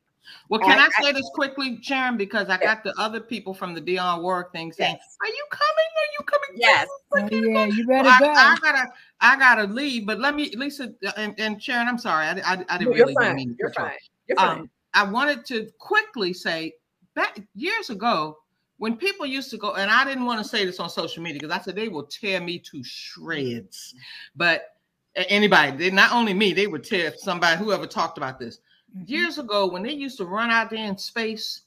[0.48, 2.16] Well, can I, I- say this quickly, Sharon?
[2.16, 5.90] Because I got the other people from the Dion Work thing saying, "Are you coming?
[5.96, 6.88] Are you coming?" Yes.
[7.12, 8.32] Oh, yeah, you better Well, I, go.
[8.32, 10.06] I gotta, I gotta leave.
[10.06, 11.88] But let me, Lisa and, and Sharon.
[11.88, 13.36] I'm sorry, I, I, I didn't No, really you're fine.
[13.36, 13.98] mean to You're cut fine.
[14.28, 14.58] You're fine.
[14.60, 16.72] Um, I wanted to quickly say
[17.14, 18.38] back years ago
[18.78, 21.40] when people used to go, and I didn't want to say this on social media
[21.40, 23.94] because I said they will tear me to shreds.
[24.36, 24.74] But
[25.14, 28.58] anybody, they not only me, they would tear somebody, whoever talked about this.
[28.96, 29.04] Mm-hmm.
[29.06, 31.62] Years ago, when they used to run out there in space,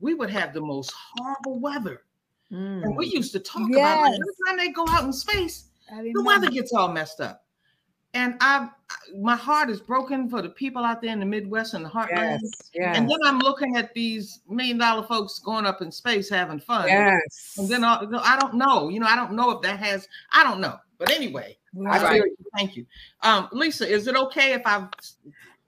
[0.00, 2.02] we would have the most horrible weather.
[2.52, 4.02] And we used to talk about it.
[4.02, 7.44] Like, every time they go out in space, the weather gets all messed up.
[8.12, 8.68] And I,
[9.16, 12.40] my heart is broken for the people out there in the Midwest and the heartland.
[12.40, 16.58] Yes, And then I'm looking at these million dollar folks going up in space having
[16.58, 16.88] fun.
[16.88, 17.54] Yes.
[17.56, 18.88] And then I, I don't know.
[18.88, 20.08] You know, I don't know if that has.
[20.32, 20.76] I don't know.
[20.98, 21.56] But anyway,
[21.88, 22.32] I feel right.
[22.56, 22.84] Thank you,
[23.22, 23.88] um, Lisa.
[23.88, 24.88] Is it okay if I?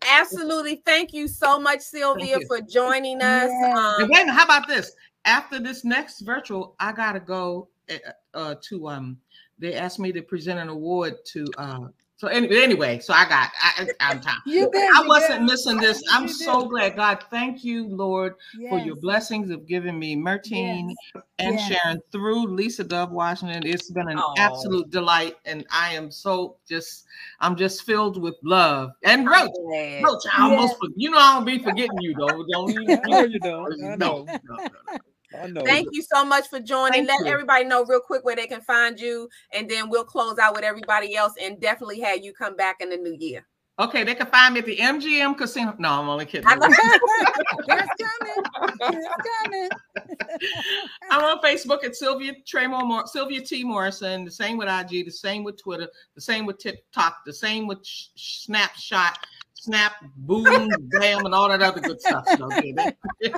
[0.08, 0.82] Absolutely.
[0.84, 3.50] Thank you so much, Sylvia, for joining us.
[3.50, 4.92] And Um, wait, a how about this?
[5.24, 7.94] After this next virtual, I gotta go uh,
[8.34, 9.18] uh, to um.
[9.58, 11.46] They asked me to present an award to.
[11.58, 11.88] uh
[12.22, 13.50] So anyway, anyway, so I got.
[13.60, 14.38] I, I'm time.
[14.46, 15.46] You busy, I wasn't girl.
[15.48, 16.00] missing this.
[16.12, 16.68] I'm You so busy.
[16.68, 16.94] glad.
[16.94, 18.34] God, thank you, Lord,
[18.68, 20.94] for your blessings of giving me Martine
[21.40, 21.80] and Yes.
[21.82, 23.66] Sharon through Lisa Dove Washington.
[23.66, 24.34] It's been an Aw.
[24.38, 27.06] absolute delight, and I am so just.
[27.40, 29.50] I'm just filled with love and Roach.
[29.66, 30.04] glad.
[30.04, 32.44] Roach, I almost, for, you know, I don't be forgetting you though.
[32.52, 32.96] Don't you?
[33.04, 33.68] No, you don't.
[33.80, 33.96] No, know.
[33.96, 35.02] no, no, no.
[35.40, 35.62] I know.
[35.64, 37.06] Thank you so much for joining.
[37.06, 37.32] Thank Let you.
[37.32, 40.64] everybody know real quick where they can find you, and then we'll close out with
[40.64, 43.46] everybody else and definitely have you come back in the new year.
[43.78, 45.74] Okay, they can find me at the MGM Casino.
[45.78, 46.46] No, I'm only kidding.
[46.46, 46.68] I know.
[47.66, 48.76] That's coming.
[48.78, 49.06] That's
[49.42, 49.68] coming.
[51.10, 54.26] I'm on Facebook at Sylvia Tremor Mor- Sylvia T Morrison.
[54.26, 55.06] The same with IG.
[55.06, 55.88] The same with Twitter.
[56.14, 57.24] The same with TikTok.
[57.24, 59.18] The same with sh- Snapshot,
[59.62, 62.26] Snap, Boom, Bam, and all that other good stuff.
[62.36, 62.52] So,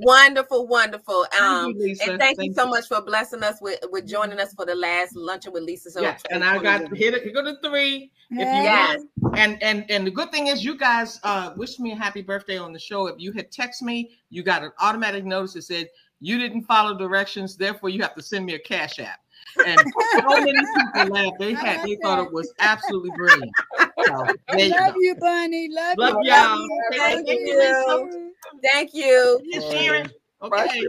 [0.00, 1.26] Wonderful, wonderful.
[1.38, 2.70] you, Um, and thank, you Thank so you.
[2.70, 5.90] much for blessing us with, with joining us for the last luncheon with Lisa.
[5.90, 7.26] So yes, and I got hit it.
[7.26, 8.10] You go to three.
[8.30, 9.02] If you Yes.
[9.36, 12.56] and and and the good thing is, you guys uh wished me a happy birthday
[12.56, 13.06] on the show.
[13.06, 15.88] If you had text me, you got an automatic notice that said
[16.20, 19.20] you didn't follow directions, therefore you have to send me a cash app.
[19.66, 19.78] And
[20.16, 21.38] so many people laughed.
[21.38, 23.52] They had they thought it was absolutely brilliant.
[24.10, 25.00] So, there you Love go.
[25.00, 25.68] you, Bunny.
[25.70, 26.32] Love, Love you.
[26.32, 26.58] y'all.
[26.58, 26.80] you.
[26.92, 27.46] Thank Thank you.
[27.46, 28.32] you.
[28.62, 29.40] Thank you.
[29.44, 30.10] Yes, Sharon.
[30.42, 30.86] Okay.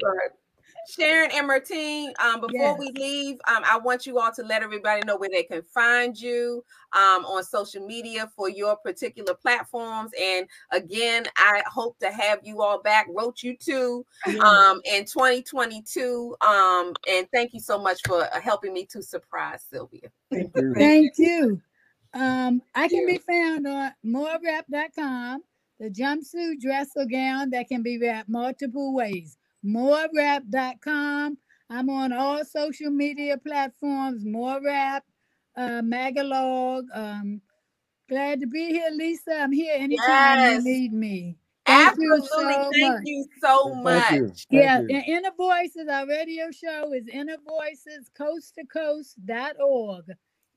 [0.90, 2.80] Sharon and Martine, um, before Yes.
[2.80, 6.20] we leave, um, I want you all to let everybody know where they can find
[6.20, 10.12] you um, on social media for your particular platforms.
[10.20, 13.08] And again, I hope to have you all back.
[13.10, 14.06] Wrote you too
[14.44, 16.36] um, in 2022.
[16.42, 20.10] Um, and thank you so much for uh, helping me to surprise Sylvia.
[20.76, 21.62] Thank you.
[22.14, 25.44] Um, I can be found on morewrap.com,
[25.80, 29.38] the jumpsuit dress or gown that can be wrapped multiple ways.
[29.66, 31.38] Morewrap.com.
[31.70, 35.02] I'm on all social media platforms, Morewrap,
[35.56, 36.84] uh, Magalog.
[36.94, 37.42] Um,
[38.10, 39.40] glad to be here, Lisa.
[39.40, 40.58] I'm here anytime Yes.
[40.58, 41.38] you need me.
[41.66, 42.28] Thank you Absolutely.
[42.30, 43.04] so Thank much.
[43.04, 44.12] you so Thank much.
[44.12, 44.28] you.
[44.52, 44.88] Thank Yeah, you.
[44.90, 47.38] and Inner Voices, our radio show is Inner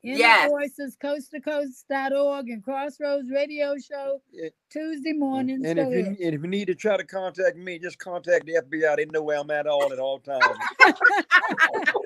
[0.05, 0.49] Voices Coast to Inner Yes.
[0.49, 4.49] Voices Coast to Coast.org and Crossroads Radio Show Yeah.
[4.71, 5.65] Tuesday mornings.
[5.65, 8.45] And Go if you and if you need to try to contact me, just contact
[8.45, 8.95] the FBI.
[8.97, 10.43] They know where I'm at all at all times.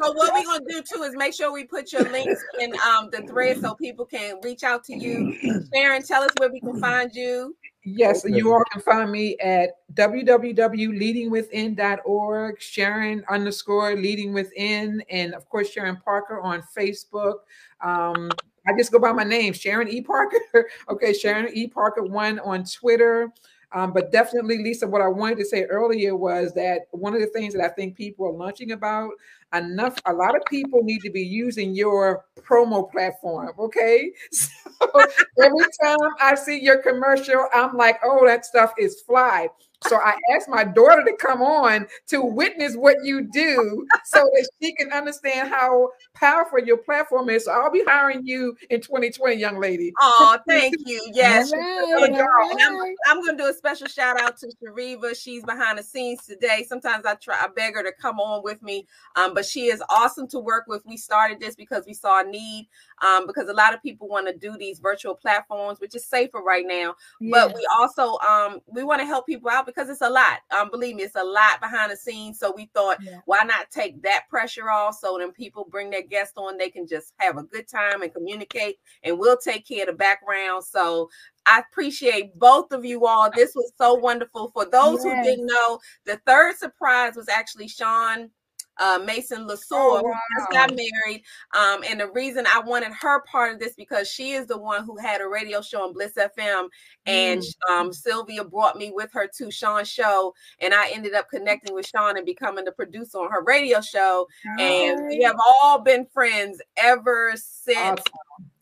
[0.00, 3.08] So what we're gonna do too is make sure we put your links in um
[3.10, 5.34] the thread so people can reach out to you.
[5.74, 7.56] Sharon, tell us where we can find you.
[7.84, 15.70] Yes, you all can find me at www.leadingwithin.org, Sharon underscore leading within, and of course
[15.70, 17.36] Sharon Parker on Facebook.
[17.80, 18.30] Um,
[18.66, 20.02] I just go by my name, Sharon E.
[20.02, 20.36] Parker.
[20.90, 21.66] okay, Sharon E.
[21.66, 23.32] Parker one on Twitter.
[23.72, 27.26] Um, but definitely, Lisa, what I wanted to say earlier was that one of the
[27.26, 29.10] things that I think people are lunching about
[29.54, 33.52] enough, a lot of people need to be using your promo platform.
[33.58, 34.12] Okay.
[34.80, 35.04] So
[35.42, 39.48] every time I see your commercial, I'm like, oh, that stuff is fly.
[39.82, 44.48] So I asked my daughter to come on to witness what you do so that
[44.60, 47.44] she can understand how powerful your platform is.
[47.44, 49.92] So I'll be hiring you in 2020, young lady.
[50.00, 51.00] Oh, thank you.
[51.12, 51.52] Yes.
[51.52, 52.76] Right, I'm.
[53.08, 55.16] I'm gonna do a special shout out to Shariva.
[55.18, 56.64] She's behind the scenes today.
[56.68, 59.82] Sometimes I try, I beg her to come on with me, um, but she is
[59.88, 60.84] awesome to work with.
[60.84, 62.68] We started this because we saw a need,
[63.02, 66.38] um, because a lot of people want to do these virtual platforms, which is safer
[66.38, 66.94] right now.
[67.20, 70.38] But we also um we want to help people out because it's a lot.
[70.50, 72.38] Um, believe me, it's a lot behind the scenes.
[72.38, 73.18] So we thought, Yeah.
[73.26, 76.86] why not take that pressure off so then people bring their guests on, they can
[76.86, 80.64] just have a good time and communicate, and we'll take care of the background.
[80.64, 81.08] So
[81.46, 83.30] I appreciate both of you all.
[83.34, 84.50] This was so wonderful.
[84.52, 88.30] For those who didn't know, the third surprise was actually Sean
[88.78, 91.22] uh, Mason Lasour, Oh, who just got married.
[91.54, 94.84] Um, and the reason I wanted her part of this because she is the one
[94.84, 96.68] who had a radio show on Bliss FM,
[97.06, 97.70] and Mm.
[97.70, 101.86] um, Sylvia brought me with her to Sean's show, and I ended up connecting with
[101.86, 104.26] Sean and becoming the producer on her radio show.
[104.58, 108.00] And we have all been friends ever since.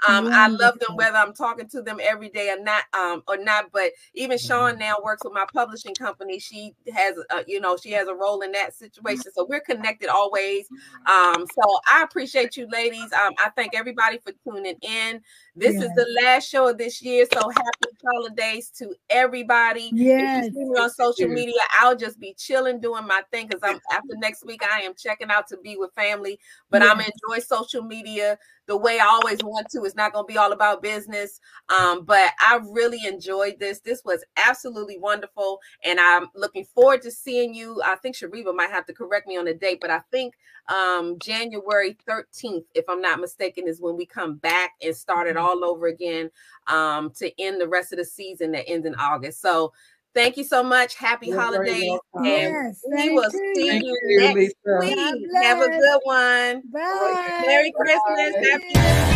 [0.07, 3.37] Um, I love them whether I'm talking to them every day or not, um, or
[3.37, 3.67] not.
[3.73, 6.39] But even Sean now works with my publishing company.
[6.39, 9.33] She has, a, you know, she has a role in that situation.
[9.35, 10.69] So we're connected always.
[11.07, 13.13] Um, so I appreciate you, ladies.
[13.13, 15.23] Um, I thank everybody for tuning in.
[15.57, 17.27] This is the last show of this year.
[17.33, 19.91] So happy holidays to everybody.
[19.93, 20.23] Yes.
[20.23, 23.63] If you see me on social media, I'll just be chilling, doing my thing because
[23.63, 24.63] I'm after next week.
[24.63, 26.39] I am checking out to be with family,
[26.71, 27.11] but I'm Yes.
[27.29, 29.85] enjoy social media the way I always want to.
[29.85, 31.41] It's not going to be all about business.
[31.69, 33.81] Um, but I really enjoyed this.
[33.81, 35.61] This was absolutely wonderful.
[35.85, 37.81] And I'm looking forward to seeing you.
[37.85, 40.35] I think Shariva might have to correct me on the date, but I think
[40.69, 45.37] um, January 13th, if I'm not mistaken, is when we come back and start it
[45.37, 46.31] all over again
[46.67, 49.41] um, to end the rest of the season that ends in August.
[49.41, 49.73] So
[50.17, 50.95] Thank you so much.
[50.95, 51.99] Happy You're holidays.
[52.15, 53.53] And Yes, we thank will you.
[53.55, 54.79] see Thank you you, next Lisa.
[54.81, 55.29] week.
[55.43, 56.63] Have a good one.
[56.73, 57.43] Bye.
[57.45, 58.33] Merry Christmas.
[58.33, 58.71] Bye.
[58.73, 59.16] Happy